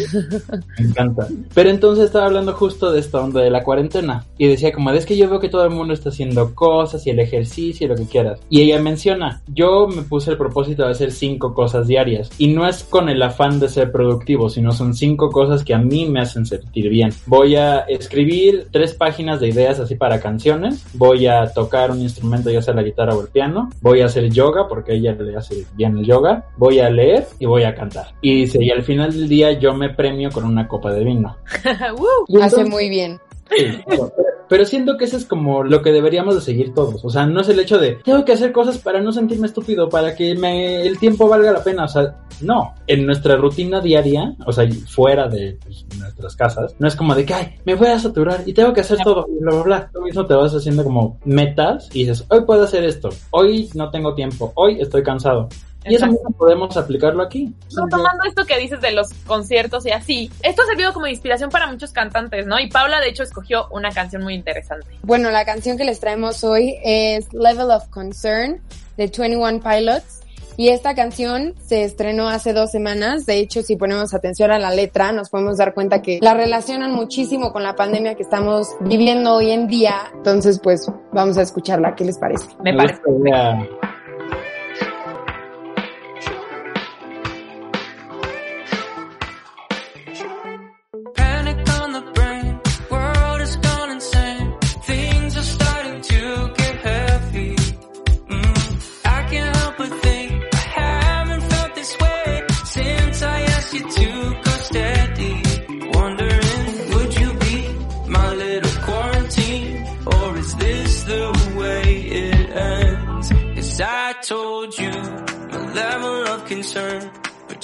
Me 0.78 0.86
encanta. 0.86 1.28
Pero 1.56 1.70
entonces 1.72 2.06
estaba 2.06 2.28
hablando 2.28 2.54
justo 2.54 2.92
de 2.92 3.00
esta 3.00 3.20
onda 3.20 3.42
de 3.42 3.50
la 3.50 3.64
cuarentena. 3.64 4.24
Y 4.38 4.48
decía 4.48 4.72
como, 4.72 4.92
es 4.92 5.06
que 5.06 5.18
yo 5.18 5.28
veo 5.30 5.40
que 5.40 5.50
todo 5.50 5.64
el 5.64 5.72
mundo 5.72 5.79
está 5.94 6.10
haciendo 6.10 6.54
cosas 6.56 7.06
y 7.08 7.10
el 7.10 7.20
ejercicio 7.20 7.86
y 7.86 7.90
lo 7.90 7.96
que 7.96 8.06
quieras. 8.06 8.40
Y 8.50 8.62
ella 8.62 8.82
menciona, 8.82 9.42
yo 9.48 9.88
me 9.88 10.02
puse 10.04 10.32
el 10.32 10.38
propósito 10.38 10.84
de 10.86 10.92
hacer 10.92 11.12
cinco 11.12 11.54
cosas 11.54 11.88
diarias. 11.88 12.30
Y 12.38 12.48
no 12.48 12.68
es 12.68 12.84
con 12.84 13.10
el 13.10 13.22
afán 13.22 13.60
de 13.60 13.70
ser 13.70 13.92
productivo, 13.92 14.50
sino 14.50 14.72
son 14.72 14.94
cinco 14.94 15.30
cosas 15.30 15.64
que 15.64 15.74
a 15.74 15.78
mí 15.80 16.06
me 16.08 16.22
hacen 16.22 16.46
sentir 16.46 16.90
bien. 16.90 17.12
Voy 17.26 17.56
a 17.56 17.80
escribir 17.82 18.68
tres 18.72 18.94
páginas 18.94 19.40
de 19.40 19.50
ideas 19.50 19.80
así 19.80 19.96
para 19.96 20.20
canciones. 20.20 20.86
Voy 20.94 21.28
a 21.28 21.52
tocar 21.54 21.92
un 21.92 22.02
instrumento, 22.02 22.50
ya 22.50 22.62
sea 22.62 22.74
la 22.74 22.84
guitarra 22.84 23.16
o 23.16 23.22
el 23.22 23.28
piano. 23.30 23.70
Voy 23.82 24.02
a 24.02 24.06
hacer 24.06 24.30
yoga, 24.30 24.68
porque 24.68 24.94
ella 24.96 25.14
le 25.14 25.36
hace 25.36 25.66
bien 25.76 25.98
el 25.98 26.06
yoga. 26.06 26.46
Voy 26.58 26.80
a 26.80 26.90
leer 26.90 27.26
y 27.40 27.46
voy 27.46 27.64
a 27.64 27.74
cantar. 27.76 28.08
Y 28.22 28.42
dice, 28.42 28.58
y 28.62 28.70
al 28.72 28.84
final 28.84 29.12
del 29.12 29.28
día 29.28 29.52
yo 29.60 29.74
me 29.74 29.90
premio 29.94 30.30
con 30.32 30.44
una 30.46 30.68
copa 30.68 30.92
de 30.92 31.04
vino. 31.04 31.36
Uh, 31.98 32.26
Y 32.28 32.38
Hace 32.38 32.62
entonces- 32.62 32.70
muy 32.70 32.90
bien. 32.90 33.20
Sí, 33.50 33.66
pero- 33.88 34.12
pero 34.50 34.66
siento 34.66 34.98
que 34.98 35.06
eso 35.06 35.16
es 35.16 35.26
como 35.26 35.64
lo 35.64 35.82
que 35.82 35.92
deberíamos 35.92 36.36
de 36.36 36.42
seguir 36.42 36.74
todos. 36.74 37.06
O 37.06 37.10
sea, 37.10 37.26
no 37.26 37.42
es 37.42 37.50
el 37.50 37.60
hecho 37.60 37.78
de 37.78 38.00
tengo 38.04 38.26
que 38.26 38.34
hacer 38.34 38.52
cosas 38.52 38.80
para 38.80 39.00
no 39.00 39.12
sentirme 39.12 39.48
estúpido, 39.48 39.88
para 39.88 40.16
que 40.16 40.36
me, 40.36 40.82
el 40.82 40.98
tiempo 40.98 41.30
valga 41.30 41.52
la 41.52 41.64
pena. 41.64 41.86
O 41.86 41.88
sea, 41.88 42.16
no. 42.42 42.74
En 42.88 43.06
nuestra 43.06 43.38
rutina 43.38 43.80
diaria, 43.80 44.36
o 44.46 44.52
sea, 44.52 44.68
fuera 44.88 45.28
de 45.28 45.58
pues, 45.64 45.86
nuestras 45.98 46.36
casas, 46.36 46.76
no 46.80 46.88
es 46.88 46.96
como 46.96 47.14
de 47.14 47.26
que 47.26 47.34
ay, 47.34 47.56
me 47.64 47.76
voy 47.76 47.88
a 47.88 48.00
saturar 48.00 48.42
y 48.46 48.54
tengo 48.54 48.74
que 48.74 48.82
hacer 48.82 48.98
todo, 49.04 49.28
bla, 49.40 49.52
bla, 49.52 49.64
bla. 49.64 49.90
Tú 49.94 50.02
mismo 50.02 50.26
te 50.26 50.34
vas 50.34 50.54
haciendo 50.54 50.84
como 50.84 51.20
metas 51.26 51.90
y 51.94 52.06
dices, 52.06 52.26
hoy 52.30 52.42
puedo 52.42 52.64
hacer 52.64 52.84
esto, 52.84 53.10
hoy 53.30 53.70
no 53.76 53.92
tengo 53.92 54.16
tiempo, 54.16 54.52
hoy 54.56 54.82
estoy 54.82 55.04
cansado. 55.04 55.48
Y 55.86 55.96
eso 55.96 56.08
mismo 56.08 56.30
podemos 56.32 56.76
aplicarlo 56.76 57.24
aquí. 57.24 57.54
No, 57.76 57.88
tomando 57.88 58.24
esto 58.28 58.46
que 58.46 58.58
dices 58.58 58.82
de 58.82 58.92
los 58.92 59.14
conciertos 59.26 59.86
y 59.86 59.92
así, 59.92 60.32
esto 60.44 60.64
ha 60.64 60.66
servido 60.66 60.94
como 60.94 61.08
inspiración 61.08 61.50
para 61.50 61.68
muchos 61.68 61.92
cantantes, 61.92 62.46
¿no? 62.46 62.60
Y 62.60 62.70
Paula, 62.70 63.00
de 63.00 63.10
hecho, 63.10 63.24
escogió 63.24 63.68
una 63.72 63.92
canción 63.92 64.24
muy 64.24 64.34
interesante. 64.34 64.88
Bueno, 65.04 65.32
la 65.32 65.46
canción 65.46 65.78
que 65.78 65.86
les 65.86 66.00
traemos 66.00 66.44
hoy 66.44 66.78
es 66.84 67.32
Level 67.34 67.72
of 67.72 67.88
Concern 67.90 68.62
de 68.98 69.08
21 69.08 69.62
Pilots. 69.62 70.20
Y 70.58 70.68
esta 70.68 70.94
canción 70.94 71.56
se 71.66 71.86
estrenó 71.86 72.28
hace 72.28 72.52
dos 72.52 72.70
semanas. 72.70 73.26
De 73.26 73.38
hecho, 73.38 73.62
si 73.62 73.78
ponemos 73.78 74.14
atención 74.14 74.52
a 74.52 74.60
la 74.60 74.72
letra, 74.72 75.14
nos 75.14 75.30
podemos 75.30 75.58
dar 75.58 75.74
cuenta 75.74 76.02
que 76.02 76.20
la 76.22 76.34
relacionan 76.34 76.92
muchísimo 76.92 77.54
con 77.54 77.64
la 77.64 77.78
pandemia 77.78 78.16
que 78.16 78.24
estamos 78.24 78.68
viviendo 78.82 79.36
hoy 79.36 79.52
en 79.52 79.68
día. 79.68 80.12
Entonces, 80.14 80.60
pues 80.62 80.92
vamos 81.14 81.38
a 81.38 81.44
escucharla. 81.44 81.96
¿Qué 81.96 82.04
les 82.04 82.18
parece? 82.18 82.50
Me 82.62 82.76
parece. 82.76 83.00
gusta 83.06 83.70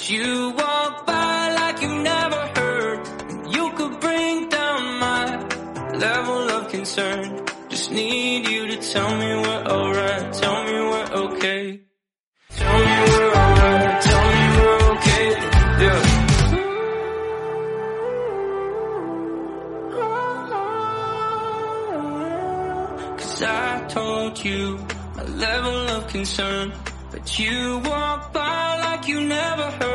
you 0.09 0.53
walk 0.55 1.05
by 1.07 1.53
like 1.53 1.81
you 1.81 2.01
never 2.03 2.41
heard. 2.55 2.99
You 3.51 3.71
could 3.71 3.99
bring 3.99 4.49
down 4.49 4.99
my 4.99 5.25
level 5.97 6.49
of 6.49 6.69
concern. 6.69 7.45
Just 7.69 7.91
need 7.91 8.47
you 8.47 8.67
to 8.67 8.77
tell 8.77 9.17
me 9.17 9.25
we're 9.25 9.63
alright. 9.65 10.33
Tell 10.33 10.63
me 10.65 10.73
we're 10.73 11.11
okay. 11.25 11.81
Tell 12.51 12.79
me 12.79 12.95
we're 13.07 13.33
alright. 13.33 14.01
Tell 14.01 14.25
me 14.35 14.43
we're 14.57 14.91
okay. 14.93 15.25
Cause 23.17 23.41
I 23.41 23.85
told 23.89 24.45
you 24.45 24.85
my 25.15 25.23
level 25.23 25.89
of 25.97 26.07
concern. 26.07 26.73
But 27.11 27.39
you 27.39 27.79
walk 27.79 28.33
by 28.33 28.77
like 28.79 29.07
you 29.07 29.21
never 29.21 29.71
heard. 29.71 29.94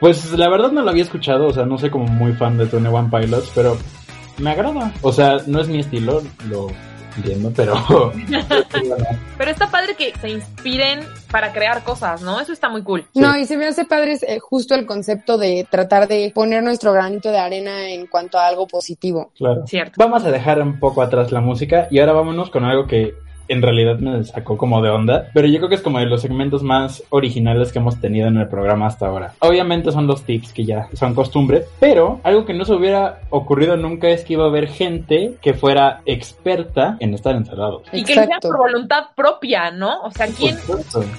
Pues 0.00 0.32
la 0.32 0.48
verdad 0.48 0.72
no 0.72 0.82
lo 0.82 0.90
había 0.90 1.02
escuchado, 1.02 1.46
o 1.46 1.52
sea, 1.52 1.64
no 1.64 1.78
soy 1.78 1.90
como 1.90 2.06
muy 2.06 2.32
fan 2.32 2.58
de 2.58 2.66
21 2.66 3.10
Pilots, 3.10 3.50
pero 3.54 3.76
me 4.38 4.50
agrada. 4.50 4.92
O 5.02 5.12
sea, 5.12 5.38
no 5.46 5.60
es 5.60 5.68
mi 5.68 5.80
estilo, 5.80 6.22
lo 6.48 6.68
entiendo, 7.16 7.52
pero... 7.54 7.74
Pero 9.38 9.50
está 9.50 9.70
padre 9.70 9.94
que 9.96 10.12
se 10.18 10.30
inspiren 10.30 11.00
para 11.30 11.52
crear 11.52 11.82
cosas, 11.84 12.22
¿no? 12.22 12.40
Eso 12.40 12.52
está 12.52 12.68
muy 12.68 12.82
cool. 12.82 13.04
No, 13.14 13.36
y 13.36 13.44
se 13.44 13.56
me 13.56 13.66
hace 13.66 13.84
padre 13.84 14.18
eh, 14.26 14.38
justo 14.38 14.74
el 14.74 14.86
concepto 14.86 15.36
de 15.38 15.66
tratar 15.70 16.08
de 16.08 16.32
poner 16.34 16.62
nuestro 16.62 16.92
granito 16.92 17.30
de 17.30 17.38
arena 17.38 17.88
en 17.90 18.06
cuanto 18.06 18.38
a 18.38 18.46
algo 18.46 18.66
positivo. 18.66 19.30
claro. 19.36 19.66
Cierto. 19.66 19.94
Vamos 19.98 20.24
a 20.24 20.30
dejar 20.30 20.60
un 20.60 20.78
poco 20.78 21.02
atrás 21.02 21.32
la 21.32 21.40
música 21.40 21.88
y 21.90 21.98
ahora 21.98 22.12
vámonos 22.12 22.50
con 22.50 22.64
algo 22.64 22.86
que 22.86 23.14
en 23.48 23.62
realidad 23.62 23.98
me 23.98 24.24
sacó 24.24 24.56
como 24.56 24.82
de 24.82 24.90
onda, 24.90 25.28
pero 25.32 25.46
yo 25.46 25.58
creo 25.58 25.68
que 25.68 25.74
es 25.76 25.82
como 25.82 25.98
de 25.98 26.06
los 26.06 26.22
segmentos 26.22 26.62
más 26.62 27.02
originales 27.10 27.72
que 27.72 27.78
hemos 27.78 28.00
tenido 28.00 28.28
en 28.28 28.36
el 28.36 28.48
programa 28.48 28.86
hasta 28.86 29.06
ahora. 29.06 29.34
Obviamente 29.40 29.92
son 29.92 30.06
los 30.06 30.22
tips 30.22 30.52
que 30.52 30.64
ya 30.64 30.88
son 30.94 31.14
costumbre, 31.14 31.64
pero 31.80 32.20
algo 32.22 32.44
que 32.44 32.54
no 32.54 32.64
se 32.64 32.74
hubiera 32.74 33.20
ocurrido 33.30 33.76
nunca 33.76 34.08
es 34.08 34.24
que 34.24 34.34
iba 34.34 34.44
a 34.44 34.48
haber 34.48 34.68
gente 34.68 35.34
que 35.40 35.54
fuera 35.54 36.00
experta 36.06 36.96
en 37.00 37.14
estar 37.14 37.34
encerrados. 37.34 37.82
Y 37.92 38.04
que 38.04 38.14
Exacto. 38.14 38.48
por 38.48 38.58
voluntad 38.58 39.04
propia, 39.14 39.70
¿no? 39.70 40.02
O 40.02 40.10
sea, 40.10 40.26
¿quién. 40.26 40.56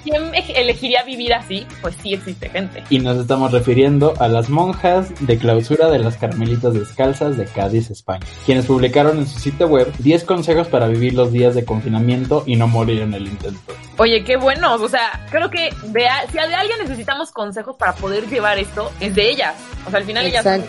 ¿quién 0.03 0.31
elegiría 0.55 1.03
vivir 1.03 1.33
así? 1.33 1.65
Pues 1.81 1.95
sí 2.01 2.13
existe 2.13 2.49
gente. 2.49 2.83
Y 2.89 2.99
nos 2.99 3.17
estamos 3.17 3.51
refiriendo 3.51 4.13
a 4.19 4.27
las 4.27 4.49
monjas 4.49 5.13
de 5.25 5.37
clausura 5.37 5.89
de 5.89 5.99
las 5.99 6.17
Carmelitas 6.17 6.73
Descalzas 6.73 7.37
de 7.37 7.45
Cádiz, 7.45 7.89
España, 7.91 8.25
quienes 8.45 8.65
publicaron 8.65 9.17
en 9.17 9.27
su 9.27 9.39
sitio 9.39 9.67
web 9.67 9.91
10 9.99 10.23
consejos 10.23 10.67
para 10.67 10.87
vivir 10.87 11.13
los 11.13 11.31
días 11.31 11.55
de 11.55 11.65
confinamiento 11.65 12.16
y 12.45 12.55
no 12.55 12.67
morir 12.67 13.01
en 13.01 13.13
el 13.13 13.27
intento. 13.27 13.73
Oye, 13.97 14.23
qué 14.23 14.37
bueno. 14.37 14.75
O 14.75 14.87
sea, 14.89 15.25
creo 15.31 15.49
que 15.49 15.69
de 15.87 16.07
a- 16.07 16.25
si 16.27 16.33
de 16.33 16.39
alguien 16.55 16.77
necesitamos 16.81 17.31
consejos 17.31 17.75
para 17.77 17.93
poder 17.93 18.27
llevar 18.27 18.57
esto, 18.59 18.91
es 18.99 19.15
de 19.15 19.29
ellas. 19.29 19.55
O 19.87 19.89
sea, 19.89 19.99
al 19.99 20.05
final 20.05 20.25
ellas 20.25 20.43
son. 20.43 20.63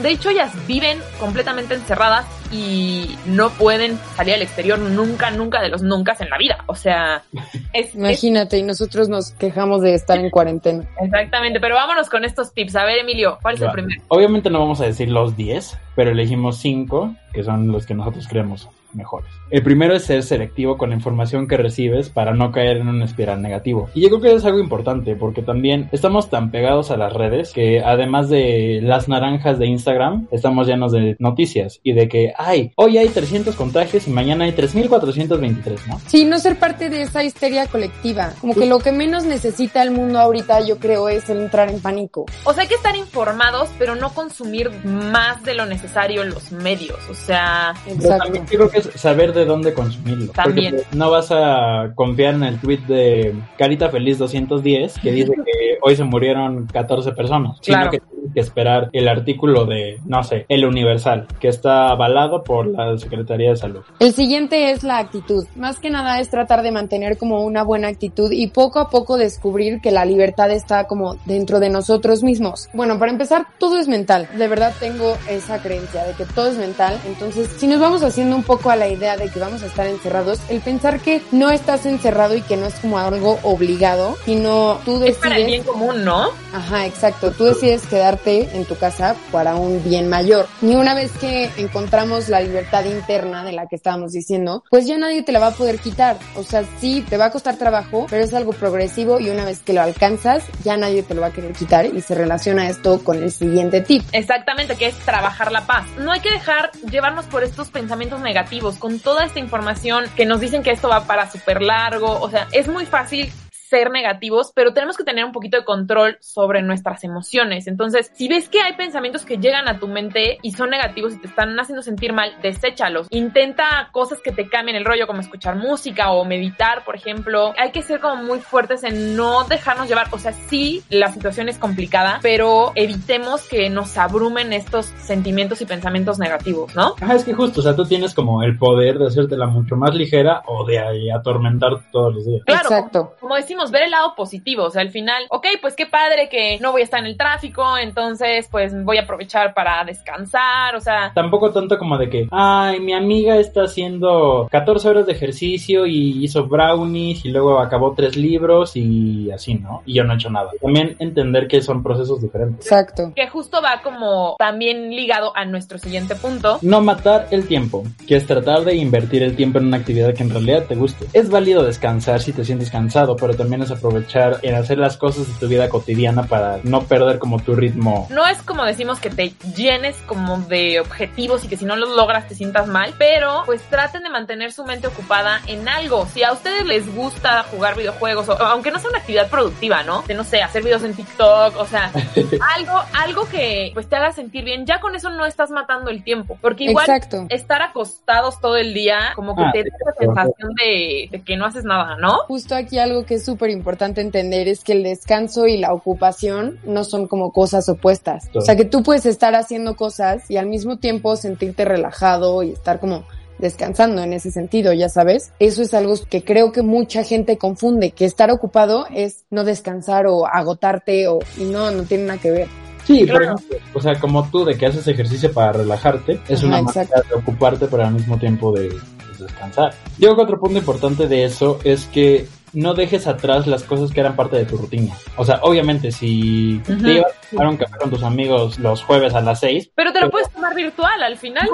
De 0.00 0.10
hecho, 0.10 0.30
ellas 0.30 0.50
viven 0.66 0.98
completamente 1.20 1.74
encerradas 1.74 2.24
y 2.50 3.16
no 3.26 3.50
pueden 3.50 3.98
salir 4.16 4.34
al 4.34 4.42
exterior 4.42 4.78
nunca, 4.78 5.30
nunca 5.30 5.60
de 5.60 5.68
los 5.68 5.82
nunca 5.82 6.16
en 6.18 6.30
la 6.30 6.38
vida. 6.38 6.58
O 6.66 6.74
sea, 6.74 7.22
es, 7.72 7.88
es- 7.88 7.94
Imagínate, 7.94 8.58
y 8.58 8.62
nosotros 8.62 9.08
nos 9.08 9.30
quejamos 9.32 9.82
de 9.82 9.94
estar 9.94 10.18
en 10.18 10.30
cuarentena. 10.30 10.84
exactamente. 11.00 11.60
Pero 11.60 11.74
vámonos 11.76 12.08
con 12.08 12.24
estos 12.24 12.52
tips. 12.52 12.74
A 12.76 12.84
ver, 12.84 12.98
Emilio, 12.98 13.38
¿cuál 13.42 13.54
es 13.56 13.60
el 13.62 13.70
primero? 13.70 14.02
Obviamente 14.08 14.50
no 14.50 14.58
vamos 14.60 14.80
a 14.80 14.86
decir 14.86 15.08
los 15.08 15.36
10, 15.36 15.76
pero 15.94 16.10
elegimos 16.10 16.58
5, 16.58 17.14
que 17.32 17.44
son 17.44 17.70
los 17.70 17.86
que 17.86 17.94
nosotros 17.94 18.26
creemos 18.28 18.68
mejores. 18.92 19.30
El 19.50 19.62
primero 19.62 19.94
es 19.94 20.04
ser 20.04 20.22
selectivo 20.22 20.76
con 20.76 20.90
la 20.90 20.96
información 20.96 21.46
que 21.46 21.56
recibes 21.56 22.08
para 22.08 22.34
no 22.34 22.52
caer 22.52 22.78
en 22.78 22.88
una 22.88 23.04
espiral 23.04 23.42
negativo. 23.42 23.88
Y 23.94 24.02
yo 24.02 24.08
creo 24.08 24.20
que 24.20 24.34
es 24.34 24.44
algo 24.44 24.58
importante 24.58 25.16
porque 25.16 25.42
también 25.42 25.88
estamos 25.92 26.30
tan 26.30 26.50
pegados 26.50 26.90
a 26.90 26.96
las 26.96 27.12
redes 27.12 27.52
que 27.52 27.80
además 27.80 28.28
de 28.28 28.80
las 28.82 29.08
naranjas 29.08 29.58
de 29.58 29.66
Instagram, 29.66 30.28
estamos 30.30 30.66
llenos 30.66 30.92
de 30.92 31.16
noticias 31.18 31.80
y 31.82 31.92
de 31.92 32.08
que, 32.08 32.32
ay, 32.36 32.72
hoy 32.76 32.98
hay 32.98 33.08
300 33.08 33.54
contagios 33.54 34.06
y 34.08 34.10
mañana 34.10 34.44
hay 34.44 34.52
3423, 34.52 35.88
¿no? 35.88 36.00
Sí, 36.06 36.24
no 36.24 36.38
ser 36.38 36.58
parte 36.58 36.88
de 36.90 37.02
esa 37.02 37.22
histeria 37.22 37.66
colectiva. 37.66 38.32
Como 38.40 38.54
que 38.54 38.66
lo 38.66 38.78
que 38.78 38.92
menos 38.92 39.24
necesita 39.24 39.82
el 39.82 39.90
mundo 39.90 40.18
ahorita, 40.18 40.60
yo 40.66 40.78
creo, 40.78 41.08
es 41.08 41.28
el 41.30 41.38
entrar 41.38 41.70
en 41.70 41.80
pánico. 41.80 42.26
O 42.44 42.52
sea, 42.52 42.62
hay 42.62 42.68
que 42.68 42.74
estar 42.74 42.96
informados, 42.96 43.70
pero 43.78 43.94
no 43.94 44.10
consumir 44.12 44.70
más 44.84 45.42
de 45.42 45.54
lo 45.54 45.66
necesario 45.66 46.22
en 46.22 46.30
los 46.30 46.52
medios. 46.52 46.98
O 47.10 47.14
sea, 47.14 47.74
Pero 47.84 47.96
Exacto. 47.96 48.34
yo 48.34 48.44
creo 48.44 48.70
que 48.70 48.85
es 48.94 49.00
saber 49.00 49.32
de 49.32 49.44
dónde 49.44 49.72
consumirlo. 49.74 50.32
También. 50.32 50.74
Porque 50.74 50.84
pues, 50.88 50.96
no 50.96 51.10
vas 51.10 51.28
a 51.30 51.92
confiar 51.94 52.34
en 52.34 52.44
el 52.44 52.60
tweet 52.60 52.80
de 52.86 53.34
Carita 53.58 53.88
Feliz 53.88 54.18
210 54.18 54.98
que 55.00 55.12
dice 55.12 55.32
que 55.34 55.78
hoy 55.82 55.96
se 55.96 56.04
murieron 56.04 56.66
14 56.66 57.12
personas, 57.12 57.58
Claro. 57.60 57.90
sino 57.90 57.90
que 57.90 57.98
tienes 58.10 58.34
que 58.34 58.40
esperar 58.40 58.88
el 58.92 59.08
artículo 59.08 59.64
de, 59.66 60.00
no 60.04 60.22
sé, 60.24 60.44
El 60.48 60.64
Universal, 60.64 61.26
que 61.40 61.48
está 61.48 61.88
avalado 61.90 62.42
por 62.42 62.66
la 62.66 62.96
Secretaría 62.98 63.50
de 63.50 63.56
Salud. 63.56 63.82
El 64.00 64.12
siguiente 64.12 64.70
es 64.72 64.82
la 64.82 64.98
actitud. 64.98 65.46
Más 65.54 65.78
que 65.78 65.90
nada 65.90 66.18
es 66.20 66.28
tratar 66.28 66.62
de 66.62 66.72
mantener 66.72 67.16
como 67.18 67.44
una 67.44 67.62
buena 67.62 67.88
actitud 67.88 68.30
y 68.32 68.48
poco 68.48 68.78
a 68.80 68.90
poco 68.90 69.16
descubrir 69.16 69.80
que 69.80 69.90
la 69.90 70.04
libertad 70.04 70.50
está 70.50 70.84
como 70.86 71.16
dentro 71.24 71.60
de 71.60 71.70
nosotros 71.70 72.22
mismos. 72.22 72.68
Bueno, 72.72 72.98
para 72.98 73.12
empezar, 73.12 73.46
todo 73.58 73.78
es 73.78 73.88
mental. 73.88 74.28
De 74.36 74.48
verdad 74.48 74.72
tengo 74.80 75.16
esa 75.30 75.62
creencia 75.62 76.04
de 76.04 76.12
que 76.14 76.24
todo 76.24 76.48
es 76.48 76.58
mental. 76.58 76.98
Entonces, 77.06 77.48
si 77.56 77.66
nos 77.66 77.80
vamos 77.80 78.02
haciendo 78.02 78.36
un 78.36 78.42
poco 78.42 78.65
a 78.70 78.76
la 78.76 78.88
idea 78.88 79.16
de 79.16 79.28
que 79.28 79.38
vamos 79.38 79.62
a 79.62 79.66
estar 79.66 79.86
encerrados, 79.86 80.40
el 80.48 80.60
pensar 80.60 81.00
que 81.00 81.22
no 81.32 81.50
estás 81.50 81.86
encerrado 81.86 82.34
y 82.36 82.42
que 82.42 82.56
no 82.56 82.66
es 82.66 82.74
como 82.74 82.98
algo 82.98 83.38
obligado, 83.42 84.16
sino 84.24 84.80
tú 84.84 85.02
es 85.04 85.16
para 85.16 85.36
el 85.36 85.42
decides 85.42 85.64
bien 85.64 85.64
común, 85.64 86.04
¿no? 86.04 86.30
Ajá, 86.56 86.86
exacto. 86.86 87.32
Tú 87.32 87.44
decides 87.44 87.86
quedarte 87.86 88.48
en 88.56 88.64
tu 88.64 88.76
casa 88.78 89.14
para 89.30 89.56
un 89.56 89.84
bien 89.84 90.08
mayor. 90.08 90.46
Y 90.62 90.74
una 90.74 90.94
vez 90.94 91.12
que 91.18 91.50
encontramos 91.58 92.30
la 92.30 92.40
libertad 92.40 92.86
interna 92.86 93.44
de 93.44 93.52
la 93.52 93.66
que 93.66 93.76
estábamos 93.76 94.12
diciendo, 94.12 94.64
pues 94.70 94.86
ya 94.86 94.96
nadie 94.96 95.22
te 95.22 95.32
la 95.32 95.38
va 95.38 95.48
a 95.48 95.50
poder 95.50 95.78
quitar. 95.78 96.16
O 96.34 96.42
sea, 96.42 96.64
sí, 96.80 97.04
te 97.06 97.18
va 97.18 97.26
a 97.26 97.30
costar 97.30 97.58
trabajo, 97.58 98.06
pero 98.08 98.24
es 98.24 98.32
algo 98.32 98.54
progresivo 98.54 99.20
y 99.20 99.28
una 99.28 99.44
vez 99.44 99.60
que 99.60 99.74
lo 99.74 99.82
alcanzas, 99.82 100.44
ya 100.64 100.78
nadie 100.78 101.02
te 101.02 101.12
lo 101.12 101.20
va 101.20 101.26
a 101.26 101.32
querer 101.32 101.52
quitar 101.52 101.84
y 101.84 102.00
se 102.00 102.14
relaciona 102.14 102.70
esto 102.70 103.04
con 103.04 103.22
el 103.22 103.30
siguiente 103.30 103.82
tip. 103.82 104.02
Exactamente, 104.12 104.76
que 104.76 104.86
es 104.86 104.96
trabajar 105.00 105.52
la 105.52 105.66
paz. 105.66 105.86
No 105.98 106.10
hay 106.10 106.20
que 106.20 106.30
dejar 106.30 106.72
llevarnos 106.90 107.26
por 107.26 107.44
estos 107.44 107.68
pensamientos 107.68 108.20
negativos, 108.20 108.76
con 108.76 108.98
toda 108.98 109.26
esta 109.26 109.40
información 109.40 110.06
que 110.16 110.24
nos 110.24 110.40
dicen 110.40 110.62
que 110.62 110.70
esto 110.70 110.88
va 110.88 111.04
para 111.04 111.30
súper 111.30 111.60
largo. 111.60 112.18
O 112.18 112.30
sea, 112.30 112.48
es 112.52 112.66
muy 112.66 112.86
fácil 112.86 113.30
ser 113.68 113.90
negativos, 113.90 114.52
pero 114.54 114.72
tenemos 114.72 114.96
que 114.96 115.04
tener 115.04 115.24
un 115.24 115.32
poquito 115.32 115.56
de 115.58 115.64
control 115.64 116.18
sobre 116.20 116.62
nuestras 116.62 117.04
emociones. 117.04 117.66
Entonces, 117.66 118.10
si 118.14 118.28
ves 118.28 118.48
que 118.48 118.60
hay 118.60 118.74
pensamientos 118.74 119.24
que 119.24 119.38
llegan 119.38 119.68
a 119.68 119.78
tu 119.78 119.88
mente 119.88 120.38
y 120.42 120.52
son 120.52 120.70
negativos 120.70 121.14
y 121.14 121.18
te 121.18 121.26
están 121.26 121.58
haciendo 121.58 121.82
sentir 121.82 122.12
mal, 122.12 122.34
deséchalos. 122.42 123.08
Intenta 123.10 123.88
cosas 123.92 124.20
que 124.20 124.32
te 124.32 124.48
cambien 124.48 124.76
el 124.76 124.84
rollo, 124.84 125.06
como 125.06 125.20
escuchar 125.20 125.56
música 125.56 126.10
o 126.12 126.24
meditar, 126.24 126.84
por 126.84 126.96
ejemplo. 126.96 127.52
Hay 127.58 127.72
que 127.72 127.82
ser 127.82 128.00
como 128.00 128.22
muy 128.22 128.40
fuertes 128.40 128.84
en 128.84 129.16
no 129.16 129.44
dejarnos 129.44 129.88
llevar. 129.88 130.08
O 130.12 130.18
sea, 130.18 130.32
sí, 130.32 130.82
la 130.90 131.12
situación 131.12 131.48
es 131.48 131.58
complicada, 131.58 132.20
pero 132.22 132.72
evitemos 132.74 133.48
que 133.48 133.68
nos 133.70 133.96
abrumen 133.98 134.52
estos 134.52 134.86
sentimientos 134.86 135.60
y 135.60 135.66
pensamientos 135.66 136.18
negativos, 136.18 136.74
¿no? 136.74 136.94
Ajá, 137.00 137.14
es 137.14 137.24
que 137.24 137.34
justo, 137.34 137.60
o 137.60 137.62
sea, 137.62 137.74
tú 137.74 137.84
tienes 137.84 138.14
como 138.14 138.42
el 138.42 138.58
poder 138.58 138.98
de 138.98 139.06
hacértela 139.06 139.46
mucho 139.46 139.76
más 139.76 139.94
ligera 139.94 140.42
o 140.46 140.64
de 140.64 140.78
ahí 140.78 141.10
atormentarte 141.10 141.84
todos 141.90 142.14
los 142.14 142.26
días. 142.26 142.42
Claro, 142.44 142.68
Exacto. 142.68 143.14
como 143.20 143.34
decimos, 143.34 143.55
ver 143.70 143.84
el 143.84 143.90
lado 143.90 144.14
positivo, 144.14 144.64
o 144.64 144.70
sea, 144.70 144.82
al 144.82 144.90
final, 144.90 145.24
ok, 145.30 145.46
pues 145.60 145.74
qué 145.74 145.86
padre 145.86 146.28
que 146.28 146.58
no 146.60 146.72
voy 146.72 146.82
a 146.82 146.84
estar 146.84 147.00
en 147.00 147.06
el 147.06 147.16
tráfico, 147.16 147.76
entonces 147.78 148.48
pues 148.50 148.72
voy 148.84 148.98
a 148.98 149.02
aprovechar 149.02 149.54
para 149.54 149.84
descansar, 149.84 150.74
o 150.76 150.80
sea, 150.80 151.12
Tampoco 151.14 151.50
tanto 151.52 151.78
como 151.78 151.98
de 151.98 152.10
que, 152.10 152.28
ay, 152.30 152.80
mi 152.80 152.92
amiga 152.92 153.36
está 153.36 153.62
haciendo 153.62 154.48
14 154.50 154.88
horas 154.88 155.06
de 155.06 155.12
ejercicio 155.12 155.86
y 155.86 156.24
hizo 156.24 156.46
brownies 156.46 157.24
y 157.24 157.30
luego 157.30 157.58
acabó 157.58 157.94
tres 157.94 158.16
libros 158.16 158.76
y 158.76 159.30
así, 159.30 159.54
¿no? 159.54 159.82
Y 159.86 159.94
yo 159.94 160.04
no 160.04 160.12
he 160.12 160.16
hecho 160.16 160.30
nada. 160.30 160.50
También 160.60 160.96
entender 160.98 161.48
que 161.48 161.62
son 161.62 161.82
procesos 161.82 162.20
diferentes. 162.20 162.66
Exacto. 162.66 163.12
que 163.14 163.28
justo 163.28 163.62
va 163.62 163.80
como 163.82 164.36
también 164.38 164.90
ligado 164.90 165.32
a 165.36 165.44
nuestro 165.44 165.78
siguiente 165.78 166.14
punto. 166.16 166.58
No 166.62 166.80
matar 166.80 167.28
el 167.30 167.46
tiempo, 167.46 167.84
que 168.06 168.16
es 168.16 168.26
tratar 168.26 168.64
de 168.64 168.74
invertir 168.74 169.22
el 169.22 169.36
tiempo 169.36 169.58
en 169.58 169.66
una 169.66 169.78
actividad 169.78 170.14
que 170.14 170.22
en 170.22 170.30
realidad 170.30 170.64
te 170.66 170.74
guste. 170.74 171.06
Es 171.12 171.30
válido 171.30 171.62
descansar 171.62 172.20
si 172.20 172.32
te 172.32 172.44
sientes 172.44 172.70
cansado, 172.70 173.16
pero 173.16 173.34
también 173.34 173.45
es 173.54 173.70
aprovechar 173.70 174.38
en 174.42 174.54
hacer 174.54 174.78
las 174.78 174.96
cosas 174.96 175.26
de 175.28 175.34
tu 175.34 175.48
vida 175.48 175.68
cotidiana 175.68 176.24
para 176.24 176.58
no 176.62 176.82
perder 176.82 177.18
como 177.18 177.38
tu 177.40 177.54
ritmo. 177.54 178.06
No 178.10 178.26
es 178.26 178.42
como 178.42 178.64
decimos 178.64 179.00
que 179.00 179.10
te 179.10 179.32
llenes 179.56 179.96
como 180.06 180.38
de 180.40 180.80
objetivos 180.80 181.44
y 181.44 181.48
que 181.48 181.56
si 181.56 181.64
no 181.64 181.76
los 181.76 181.90
logras 181.96 182.28
te 182.28 182.34
sientas 182.34 182.66
mal, 182.66 182.94
pero 182.98 183.42
pues 183.46 183.62
traten 183.62 184.02
de 184.02 184.10
mantener 184.10 184.52
su 184.52 184.64
mente 184.64 184.86
ocupada 184.88 185.40
en 185.46 185.68
algo. 185.68 186.06
Si 186.12 186.22
a 186.22 186.32
ustedes 186.32 186.66
les 186.66 186.94
gusta 186.94 187.44
jugar 187.44 187.76
videojuegos, 187.76 188.28
o 188.28 188.32
aunque 188.42 188.70
no 188.70 188.78
sea 188.78 188.90
una 188.90 188.98
actividad 188.98 189.28
productiva, 189.28 189.82
¿no? 189.82 190.02
De 190.02 190.14
no 190.14 190.24
sé, 190.24 190.42
hacer 190.42 190.62
videos 190.62 190.82
en 190.82 190.94
TikTok, 190.94 191.56
o 191.56 191.66
sea, 191.66 191.90
algo, 192.56 192.82
algo 192.94 193.28
que 193.28 193.70
pues 193.74 193.88
te 193.88 193.96
haga 193.96 194.12
sentir 194.12 194.44
bien, 194.44 194.66
ya 194.66 194.80
con 194.80 194.94
eso 194.94 195.10
no 195.10 195.24
estás 195.26 195.50
matando 195.50 195.90
el 195.90 196.02
tiempo, 196.02 196.38
porque 196.40 196.64
igual 196.64 196.86
Exacto. 196.88 197.26
estar 197.30 197.62
acostados 197.62 198.40
todo 198.40 198.56
el 198.56 198.74
día 198.74 199.12
como 199.14 199.34
que 199.36 199.42
Ah, 199.46 199.50
te 199.52 199.62
sí, 199.62 199.68
da 199.70 199.76
esa 199.76 199.92
claro. 199.92 200.14
sensación 200.24 200.54
de, 200.54 201.08
de 201.10 201.22
que 201.22 201.36
no 201.36 201.46
haces 201.46 201.64
nada, 201.64 201.96
¿no? 201.96 202.18
Justo 202.26 202.54
aquí 202.54 202.78
algo 202.78 203.04
que 203.04 203.14
es 203.14 203.24
súper 203.24 203.35
importante 203.50 204.00
entender 204.00 204.48
es 204.48 204.64
que 204.64 204.72
el 204.72 204.82
descanso 204.82 205.46
y 205.46 205.58
la 205.58 205.72
ocupación 205.72 206.58
no 206.64 206.84
son 206.84 207.06
como 207.06 207.32
cosas 207.32 207.68
opuestas. 207.68 208.28
O 208.34 208.40
sea 208.40 208.56
que 208.56 208.64
tú 208.64 208.82
puedes 208.82 209.06
estar 209.06 209.34
haciendo 209.34 209.76
cosas 209.76 210.30
y 210.30 210.36
al 210.36 210.46
mismo 210.46 210.78
tiempo 210.78 211.16
sentirte 211.16 211.64
relajado 211.64 212.42
y 212.42 212.50
estar 212.52 212.80
como 212.80 213.04
descansando 213.38 214.02
en 214.02 214.12
ese 214.14 214.30
sentido, 214.30 214.72
ya 214.72 214.88
sabes. 214.88 215.32
Eso 215.38 215.62
es 215.62 215.74
algo 215.74 215.94
que 216.08 216.24
creo 216.24 216.52
que 216.52 216.62
mucha 216.62 217.04
gente 217.04 217.36
confunde, 217.36 217.90
que 217.90 218.04
estar 218.06 218.30
ocupado 218.30 218.86
es 218.92 219.24
no 219.30 219.44
descansar 219.44 220.06
o 220.06 220.26
agotarte 220.26 221.06
o 221.08 221.18
y 221.36 221.44
no, 221.44 221.70
no 221.70 221.82
tiene 221.84 222.04
nada 222.04 222.18
que 222.20 222.30
ver. 222.30 222.48
Sí, 222.86 223.00
por 223.04 223.18
Claro. 223.18 223.24
ejemplo, 223.34 223.58
o 223.74 223.80
sea, 223.80 223.98
como 223.98 224.30
tú 224.30 224.44
de 224.44 224.56
que 224.56 224.66
haces 224.66 224.86
ejercicio 224.88 225.32
para 225.32 225.52
relajarte, 225.52 226.20
es 226.28 226.38
Ajá, 226.38 226.46
una 226.46 226.58
exacto. 226.60 226.94
manera 226.96 227.08
de 227.08 227.14
ocuparte, 227.16 227.66
pero 227.66 227.84
al 227.84 227.92
mismo 227.92 228.16
tiempo 228.18 228.52
de, 228.52 228.68
de 228.68 228.78
descansar. 229.18 229.74
Yo 229.98 230.08
creo 230.08 230.16
que 230.16 230.22
otro 230.22 230.38
punto 230.40 230.58
importante 230.58 231.08
de 231.08 231.24
eso 231.24 231.58
es 231.64 231.86
que 231.86 232.26
no 232.52 232.74
dejes 232.74 233.06
atrás 233.06 233.46
las 233.46 233.62
cosas 233.64 233.90
que 233.92 234.00
eran 234.00 234.16
parte 234.16 234.36
de 234.36 234.44
tu 234.46 234.56
rutina. 234.56 234.94
O 235.16 235.24
sea, 235.24 235.40
obviamente, 235.42 235.90
si 235.92 236.60
te 236.66 236.72
ibas 236.94 237.12
a 237.12 237.30
tomar 237.30 237.48
un 237.48 237.56
café 237.56 237.76
con 237.78 237.90
tus 237.90 238.02
amigos 238.02 238.58
los 238.58 238.82
jueves 238.82 239.14
a 239.14 239.20
las 239.20 239.40
6, 239.40 239.70
Pero 239.74 239.92
te 239.92 240.00
lo 240.00 240.06
Pero- 240.06 240.10
puedes 240.12 240.30
tomar 240.30 240.54
virtual 240.54 241.02
al 241.02 241.16
final. 241.16 241.48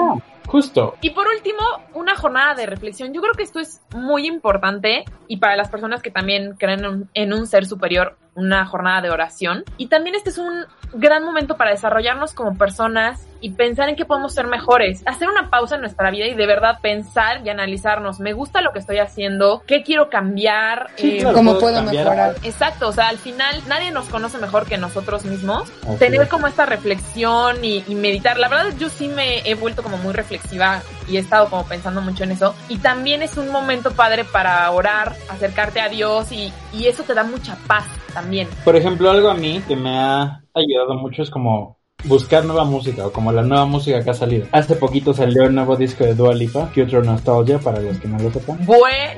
justo, 0.47 0.95
Y 1.01 1.09
por 1.11 1.25
último, 1.27 1.59
una 1.93 2.15
jornada 2.15 2.53
de 2.53 2.65
reflexión. 2.65 3.13
Yo 3.13 3.21
creo 3.21 3.33
que 3.33 3.43
esto 3.43 3.59
es 3.59 3.81
muy 3.95 4.27
importante 4.27 5.05
y 5.27 5.37
para 5.37 5.55
las 5.55 5.69
personas 5.69 6.01
que 6.01 6.11
también 6.11 6.55
creen 6.57 7.07
en 7.13 7.33
un 7.33 7.47
ser 7.47 7.65
superior, 7.65 8.17
una 8.35 8.65
jornada 8.65 9.01
de 9.01 9.09
oración. 9.09 9.63
Y 9.77 9.87
también 9.87 10.15
este 10.15 10.29
es 10.29 10.37
un 10.37 10.65
gran 10.93 11.23
momento 11.23 11.57
para 11.57 11.71
desarrollarnos 11.71 12.33
como 12.33 12.57
personas 12.57 13.27
y 13.41 13.51
pensar 13.51 13.89
en 13.89 13.95
qué 13.95 14.05
podemos 14.05 14.33
ser 14.33 14.47
mejores. 14.47 15.03
Hacer 15.05 15.27
una 15.27 15.49
pausa 15.49 15.75
en 15.75 15.81
nuestra 15.81 16.09
vida 16.11 16.27
y 16.27 16.33
de 16.33 16.45
verdad 16.47 16.79
pensar 16.81 17.45
y 17.45 17.49
analizarnos. 17.49 18.19
Me 18.19 18.31
gusta 18.31 18.61
lo 18.61 18.71
que 18.71 18.79
estoy 18.79 18.99
haciendo, 18.99 19.63
qué 19.67 19.83
quiero 19.83 20.09
cambiar. 20.09 20.91
Sí, 20.95 21.17
Eh, 21.17 21.19
claro, 21.19 21.35
¿Cómo 21.35 21.59
puedo 21.59 21.75
cambiar 21.75 22.05
mejorar? 22.05 22.35
Exacto, 22.43 22.87
o 22.87 22.93
sea, 22.93 23.09
al 23.09 23.17
final 23.17 23.61
nadie 23.67 23.91
nos 23.91 24.07
conoce 24.07 24.37
mejor 24.37 24.65
que 24.65 24.77
nosotros 24.77 25.25
mismos. 25.25 25.69
Así 25.85 25.97
Tener 25.97 26.29
como 26.29 26.47
esta 26.47 26.65
reflexión 26.65 27.63
y, 27.65 27.83
y 27.87 27.95
meditar. 27.95 28.37
La 28.37 28.47
verdad, 28.47 28.73
yo 28.77 28.89
sí 28.89 29.09
me 29.09 29.39
he 29.39 29.55
vuelto 29.55 29.83
como 29.83 29.97
muy 29.97 30.13
reflexiva 30.13 30.81
y 31.09 31.17
he 31.17 31.19
estado 31.19 31.49
como 31.49 31.65
pensando 31.65 31.99
mucho 32.01 32.23
en 32.23 32.31
eso. 32.31 32.55
Y 32.69 32.77
también 32.77 33.23
es 33.23 33.35
un 33.35 33.49
momento 33.51 33.91
padre 33.91 34.23
para 34.23 34.69
orar, 34.71 35.15
acercarte 35.29 35.81
a 35.81 35.89
Dios 35.89 36.31
y, 36.31 36.53
y 36.71 36.87
eso 36.87 37.03
te 37.03 37.13
da 37.13 37.23
mucha 37.23 37.57
paz 37.67 37.85
también. 38.13 38.49
Por 38.63 38.75
ejemplo, 38.75 39.09
algo 39.09 39.29
a 39.29 39.35
mí 39.35 39.65
que 39.67 39.75
me 39.75 39.97
ha 39.97 40.43
ayudado 40.53 40.95
mucho 40.95 41.21
es 41.23 41.29
como 41.29 41.77
buscar 42.05 42.45
nueva 42.45 42.63
música 42.65 43.07
o 43.07 43.11
como 43.11 43.31
la 43.31 43.41
nueva 43.43 43.65
música 43.65 44.03
que 44.03 44.09
ha 44.09 44.13
salido. 44.13 44.45
Hace 44.51 44.75
poquito 44.75 45.13
salió 45.13 45.43
el 45.43 45.55
nuevo 45.55 45.75
disco 45.75 46.03
de 46.03 46.15
Dua 46.15 46.33
Lipa, 46.33 46.67
Future 46.67 47.01
Nostalgia, 47.05 47.59
para 47.59 47.79
los 47.79 47.97
que 47.99 48.07
no 48.07 48.19
lo 48.19 48.31
sepan. 48.31 48.59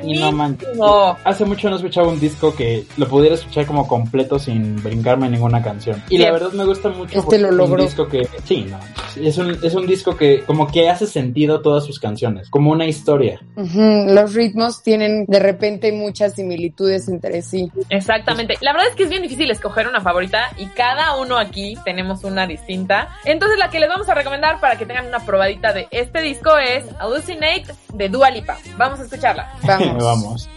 Y 0.04 0.20
no 0.20 0.32
manches. 0.32 0.68
Buenísimo. 0.78 1.18
Hace 1.24 1.46
mucho 1.46 1.70
no 1.70 1.76
escuchaba 1.78 2.08
un 2.10 2.20
disco 2.20 2.56
que 2.56 2.86
lo 2.98 3.08
pudiera 3.08 3.36
escuchar 3.36 3.66
como 3.66 3.88
completo 3.88 4.38
sin 4.40 4.82
brincarme 4.84 5.30
ninguna 5.30 5.62
canción. 5.64 6.02
Y 6.10 6.18
la 6.18 6.32
verdad 6.32 6.52
me 6.52 6.66
gusta 6.66 6.90
mucho 6.90 7.18
Este 7.20 7.22
porque 7.22 7.38
lo 7.40 7.48
es 7.48 7.52
un 7.52 7.58
logró. 7.58 7.84
disco 7.84 8.08
que 8.08 8.28
sí, 8.44 8.66
no. 8.70 8.80
Es 9.22 9.38
un, 9.38 9.58
es 9.64 9.74
un 9.74 9.88
disco 9.88 10.16
que 10.18 10.44
como 10.44 10.68
que 10.68 10.90
hace 10.90 11.08
sentido 11.08 11.62
todas 11.62 11.86
sus 11.86 12.00
canciones, 12.00 12.50
como 12.50 12.72
una 12.72 12.86
historia. 12.86 13.40
Los 13.56 14.34
ritmos 14.34 14.84
tienen 14.84 15.26
de 15.28 15.40
repente 15.40 15.92
muchas 15.92 16.34
similitudes 16.34 17.08
entre 17.08 17.42
sí. 17.42 17.72
Exactamente. 17.90 18.56
La 18.62 18.74
verdad 18.74 18.90
es 18.90 18.96
que 18.96 19.04
es 19.04 19.10
bien 19.10 19.22
difícil 19.22 19.50
escoger 19.52 19.88
una 19.88 20.02
favorita 20.02 20.52
y 20.58 20.66
cada 20.68 21.18
uno 21.18 21.38
aquí 21.38 21.76
tenemos 21.86 22.24
una 22.24 22.46
distinta. 22.46 22.75
Entonces 23.24 23.58
la 23.58 23.70
que 23.70 23.80
les 23.80 23.90
vamos 23.90 24.10
a 24.10 24.14
recomendar 24.14 24.60
para 24.60 24.78
que 24.78 24.86
tengan 24.86 25.08
una 25.08 25.20
probadita 25.20 25.74
de 25.74 25.88
este 25.92 26.22
disco 26.22 26.58
es 26.58 26.86
Hallucinate 27.00 27.68
de 27.94 28.10
Dua 28.10 28.30
Lipa. 28.30 28.58
Vamos 28.78 29.00
a 29.00 29.04
escucharla. 29.04 29.52
Vamos. 29.64 30.04
Vamos. 30.04 30.50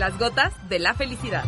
Las 0.00 0.18
gotas 0.18 0.54
de 0.70 0.78
la 0.78 0.94
felicidad. 0.94 1.44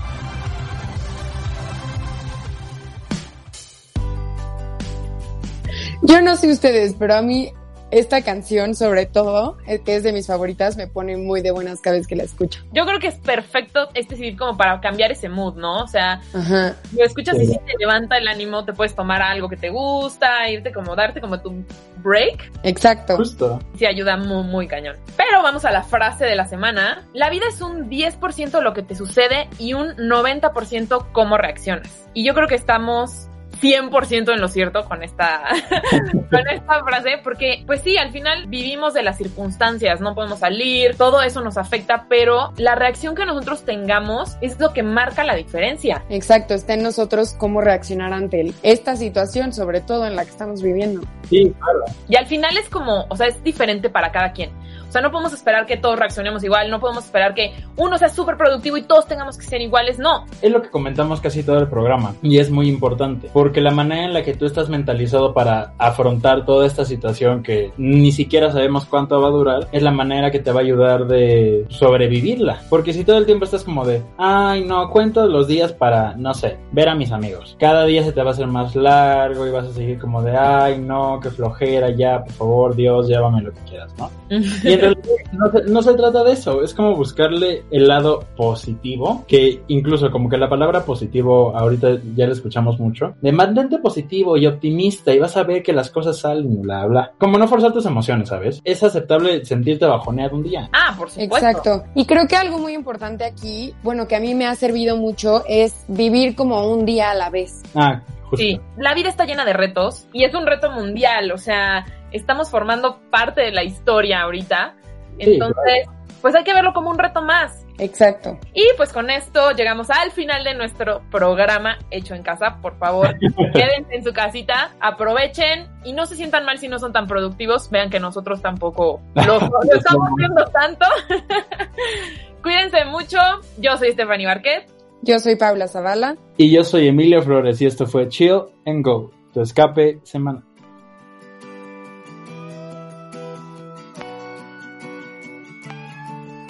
Yo 6.02 6.20
no 6.20 6.36
sé 6.36 6.52
ustedes, 6.52 6.94
pero 6.98 7.14
a 7.14 7.22
mí 7.22 7.50
esta 7.92 8.22
canción, 8.22 8.74
sobre 8.74 9.04
todo, 9.04 9.58
eh, 9.66 9.80
que 9.80 9.94
es 9.94 10.02
de 10.02 10.12
mis 10.14 10.26
favoritas, 10.26 10.78
me 10.78 10.86
pone 10.86 11.18
muy 11.18 11.42
de 11.42 11.50
buenas 11.50 11.82
cada 11.82 11.96
vez 11.96 12.06
que 12.06 12.16
la 12.16 12.22
escucho. 12.22 12.62
Yo 12.72 12.86
creo 12.86 12.98
que 12.98 13.08
es 13.08 13.16
perfecto 13.16 13.90
este 13.92 14.16
CD 14.16 14.34
como 14.34 14.56
para 14.56 14.80
cambiar 14.80 15.12
ese 15.12 15.28
mood, 15.28 15.56
¿no? 15.56 15.84
O 15.84 15.86
sea, 15.86 16.22
Ajá. 16.32 16.74
lo 16.96 17.04
escuchas 17.04 17.36
y 17.38 17.46
si 17.46 17.58
te 17.58 17.74
levanta 17.78 18.16
el 18.16 18.28
ánimo, 18.28 18.64
te 18.64 18.72
puedes 18.72 18.94
tomar 18.94 19.20
algo 19.20 19.46
que 19.50 19.58
te 19.58 19.68
gusta, 19.68 20.48
irte 20.48 20.72
como, 20.72 20.96
darte 20.96 21.20
como 21.20 21.38
tu 21.40 21.64
break. 22.02 22.50
Exacto. 22.62 23.16
Justo. 23.16 23.60
Sí, 23.76 23.84
ayuda 23.84 24.16
muy, 24.16 24.42
muy 24.42 24.66
cañón. 24.66 24.96
Pero 25.18 25.42
vamos 25.42 25.66
a 25.66 25.70
la 25.70 25.82
frase 25.82 26.24
de 26.24 26.34
la 26.34 26.46
semana. 26.46 27.06
La 27.12 27.28
vida 27.28 27.44
es 27.46 27.60
un 27.60 27.90
10% 27.90 28.62
lo 28.62 28.72
que 28.72 28.82
te 28.82 28.94
sucede 28.94 29.48
y 29.58 29.74
un 29.74 29.88
90% 29.96 31.12
cómo 31.12 31.36
reaccionas. 31.36 32.08
Y 32.14 32.24
yo 32.24 32.32
creo 32.32 32.48
que 32.48 32.54
estamos 32.54 33.28
100% 33.60 34.32
en 34.32 34.40
lo 34.40 34.48
cierto 34.48 34.84
con 34.84 35.02
esta, 35.02 35.42
con 36.30 36.48
esta 36.48 36.84
frase, 36.84 37.18
porque 37.22 37.62
pues 37.66 37.82
sí, 37.82 37.96
al 37.96 38.10
final 38.12 38.46
vivimos 38.46 38.94
de 38.94 39.02
las 39.02 39.18
circunstancias, 39.18 40.00
no 40.00 40.14
podemos 40.14 40.40
salir, 40.40 40.96
todo 40.96 41.22
eso 41.22 41.40
nos 41.42 41.56
afecta, 41.56 42.06
pero 42.08 42.52
la 42.56 42.74
reacción 42.74 43.14
que 43.14 43.24
nosotros 43.24 43.64
tengamos 43.64 44.36
es 44.40 44.58
lo 44.58 44.72
que 44.72 44.82
marca 44.82 45.24
la 45.24 45.34
diferencia. 45.34 46.04
Exacto, 46.08 46.54
está 46.54 46.74
en 46.74 46.82
nosotros 46.82 47.34
cómo 47.38 47.60
reaccionar 47.60 48.12
ante 48.12 48.52
esta 48.62 48.96
situación, 48.96 49.52
sobre 49.52 49.80
todo 49.80 50.06
en 50.06 50.16
la 50.16 50.24
que 50.24 50.30
estamos 50.30 50.62
viviendo. 50.62 51.02
Sí, 51.28 51.52
claro. 51.58 51.84
Y 52.08 52.16
al 52.16 52.26
final 52.26 52.56
es 52.56 52.68
como, 52.68 53.06
o 53.08 53.16
sea, 53.16 53.28
es 53.28 53.42
diferente 53.42 53.90
para 53.90 54.10
cada 54.10 54.32
quien. 54.32 54.50
O 54.92 54.94
sea, 54.94 55.00
no 55.00 55.10
podemos 55.10 55.32
esperar 55.32 55.64
que 55.64 55.78
todos 55.78 55.98
reaccionemos 55.98 56.44
igual, 56.44 56.68
no 56.68 56.78
podemos 56.78 57.06
esperar 57.06 57.32
que 57.32 57.54
uno 57.78 57.96
sea 57.96 58.10
súper 58.10 58.36
productivo 58.36 58.76
y 58.76 58.82
todos 58.82 59.06
tengamos 59.06 59.38
que 59.38 59.46
ser 59.46 59.62
iguales, 59.62 59.98
no. 59.98 60.26
Es 60.42 60.52
lo 60.52 60.60
que 60.60 60.68
comentamos 60.68 61.18
casi 61.22 61.42
todo 61.42 61.60
el 61.60 61.66
programa 61.66 62.14
y 62.20 62.40
es 62.40 62.50
muy 62.50 62.68
importante 62.68 63.30
porque 63.32 63.62
la 63.62 63.70
manera 63.70 64.04
en 64.04 64.12
la 64.12 64.22
que 64.22 64.34
tú 64.34 64.44
estás 64.44 64.68
mentalizado 64.68 65.32
para 65.32 65.72
afrontar 65.78 66.44
toda 66.44 66.66
esta 66.66 66.84
situación 66.84 67.42
que 67.42 67.72
ni 67.78 68.12
siquiera 68.12 68.52
sabemos 68.52 68.84
cuánto 68.84 69.18
va 69.18 69.28
a 69.28 69.30
durar 69.30 69.68
es 69.72 69.82
la 69.82 69.92
manera 69.92 70.30
que 70.30 70.40
te 70.40 70.52
va 70.52 70.60
a 70.60 70.62
ayudar 70.62 71.06
de 71.06 71.64
sobrevivirla. 71.70 72.60
Porque 72.68 72.92
si 72.92 73.02
todo 73.02 73.16
el 73.16 73.24
tiempo 73.24 73.46
estás 73.46 73.64
como 73.64 73.86
de, 73.86 74.02
ay 74.18 74.62
no, 74.62 74.90
cuento 74.90 75.26
los 75.26 75.48
días 75.48 75.72
para, 75.72 76.14
no 76.18 76.34
sé, 76.34 76.58
ver 76.70 76.90
a 76.90 76.94
mis 76.94 77.12
amigos. 77.12 77.56
Cada 77.58 77.86
día 77.86 78.04
se 78.04 78.12
te 78.12 78.22
va 78.22 78.28
a 78.28 78.32
hacer 78.34 78.46
más 78.46 78.76
largo 78.76 79.46
y 79.46 79.50
vas 79.50 79.68
a 79.68 79.72
seguir 79.72 79.98
como 79.98 80.22
de, 80.22 80.36
ay 80.36 80.78
no, 80.78 81.18
qué 81.18 81.30
flojera, 81.30 81.88
ya, 81.96 82.22
por 82.22 82.32
favor, 82.34 82.76
Dios, 82.76 83.08
llévame 83.08 83.40
lo 83.40 83.54
que 83.54 83.60
quieras, 83.62 83.94
¿no? 83.96 84.10
Y 84.62 84.81
no 84.90 85.50
se, 85.50 85.62
no 85.64 85.82
se 85.82 85.94
trata 85.94 86.24
de 86.24 86.32
eso, 86.32 86.62
es 86.62 86.74
como 86.74 86.96
buscarle 86.96 87.64
el 87.70 87.88
lado 87.88 88.24
positivo, 88.36 89.24
que 89.26 89.62
incluso 89.68 90.10
como 90.10 90.28
que 90.28 90.38
la 90.38 90.48
palabra 90.48 90.84
positivo 90.84 91.56
ahorita 91.56 91.98
ya 92.14 92.26
la 92.26 92.32
escuchamos 92.32 92.78
mucho, 92.78 93.14
de 93.20 93.32
mantente 93.32 93.78
positivo 93.78 94.36
y 94.36 94.46
optimista 94.46 95.12
y 95.12 95.18
vas 95.18 95.36
a 95.36 95.42
ver 95.42 95.62
que 95.62 95.72
las 95.72 95.90
cosas 95.90 96.18
salen, 96.18 96.62
bla, 96.62 96.86
bla. 96.86 97.12
Como 97.18 97.38
no 97.38 97.48
forzar 97.48 97.72
tus 97.72 97.86
emociones, 97.86 98.28
¿sabes? 98.28 98.60
Es 98.64 98.82
aceptable 98.82 99.44
sentirte 99.44 99.86
bajoneado 99.86 100.36
un 100.36 100.42
día. 100.42 100.68
Ah, 100.72 100.94
por 100.96 101.10
supuesto. 101.10 101.36
Exacto. 101.36 101.84
Y 101.94 102.06
creo 102.06 102.26
que 102.26 102.36
algo 102.36 102.58
muy 102.58 102.74
importante 102.74 103.24
aquí, 103.24 103.74
bueno, 103.82 104.06
que 104.06 104.16
a 104.16 104.20
mí 104.20 104.34
me 104.34 104.46
ha 104.46 104.54
servido 104.54 104.96
mucho, 104.96 105.44
es 105.48 105.84
vivir 105.88 106.34
como 106.34 106.70
un 106.70 106.84
día 106.84 107.10
a 107.10 107.14
la 107.14 107.30
vez. 107.30 107.62
Ah, 107.74 108.02
justo. 108.22 108.36
Sí, 108.36 108.60
la 108.76 108.94
vida 108.94 109.08
está 109.08 109.24
llena 109.24 109.44
de 109.44 109.52
retos 109.52 110.06
y 110.12 110.24
es 110.24 110.34
un 110.34 110.46
reto 110.46 110.70
mundial, 110.70 111.32
o 111.32 111.38
sea, 111.38 111.84
estamos 112.12 112.50
formando 112.50 113.00
parte 113.10 113.40
de 113.42 113.52
la 113.52 113.64
historia 113.64 114.22
ahorita. 114.22 114.74
Sí, 115.18 115.34
Entonces, 115.34 115.88
pues 116.20 116.34
hay 116.34 116.44
que 116.44 116.54
verlo 116.54 116.72
como 116.72 116.90
un 116.90 116.98
reto 116.98 117.20
más. 117.22 117.66
Exacto. 117.78 118.38
Y 118.54 118.64
pues 118.76 118.92
con 118.92 119.10
esto 119.10 119.50
llegamos 119.50 119.90
al 119.90 120.12
final 120.12 120.44
de 120.44 120.54
nuestro 120.54 121.02
programa 121.10 121.78
hecho 121.90 122.14
en 122.14 122.22
casa. 122.22 122.58
Por 122.62 122.78
favor, 122.78 123.18
quédense 123.52 123.94
en 123.94 124.04
su 124.04 124.12
casita, 124.12 124.72
aprovechen 124.80 125.68
y 125.84 125.92
no 125.92 126.06
se 126.06 126.16
sientan 126.16 126.44
mal 126.44 126.58
si 126.58 126.68
no 126.68 126.78
son 126.78 126.92
tan 126.92 127.06
productivos. 127.06 127.70
Vean 127.70 127.90
que 127.90 127.98
nosotros 127.98 128.40
tampoco 128.40 129.00
lo, 129.14 129.24
lo 129.40 129.76
estamos 129.76 130.08
viendo 130.16 130.44
tanto. 130.46 130.86
Cuídense 132.42 132.84
mucho. 132.84 133.18
Yo 133.58 133.76
soy 133.76 133.92
Stephanie 133.92 134.26
Barquet. 134.26 134.66
Yo 135.02 135.18
soy 135.18 135.34
Paula 135.34 135.66
Zavala. 135.66 136.16
Y 136.36 136.52
yo 136.52 136.62
soy 136.62 136.86
Emilio 136.86 137.22
Flores 137.22 137.60
y 137.60 137.66
esto 137.66 137.86
fue 137.86 138.08
Chill 138.08 138.42
and 138.64 138.84
Go, 138.84 139.10
tu 139.32 139.40
escape 139.40 139.98
semanal. 140.04 140.44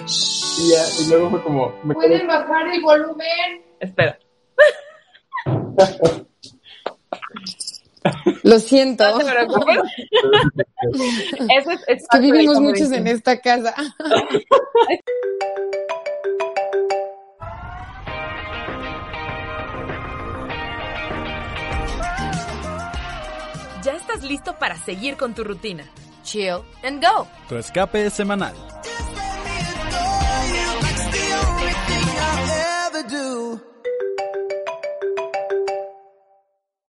Y 0.05 0.69
ya, 0.71 0.83
y 1.01 1.09
luego 1.09 1.29
fue 1.31 1.43
como, 1.43 1.73
me 1.83 1.95
quedé- 1.95 2.25
bajar 2.27 2.67
el 2.67 2.81
volumen? 2.81 3.61
Espera. 3.79 4.17
Lo 8.43 8.59
siento. 8.59 9.09
No 9.09 9.17
te 9.19 9.25
preocupes. 9.31 9.77
Eso 11.57 11.71
es, 11.71 11.81
es 11.87 12.07
Que 12.11 12.19
vivimos 12.19 12.59
muchos 12.59 12.91
en 12.91 13.07
esta 13.07 13.39
casa. 13.39 13.73
Ya 23.83 23.93
estás 23.95 24.23
listo 24.23 24.55
para 24.57 24.77
seguir 24.77 25.17
con 25.17 25.33
tu 25.33 25.43
rutina. 25.43 25.83
Chill 26.23 26.59
and 26.83 27.03
go. 27.03 27.27
Tu 27.49 27.57
escape 27.57 28.09
semanal. 28.09 28.53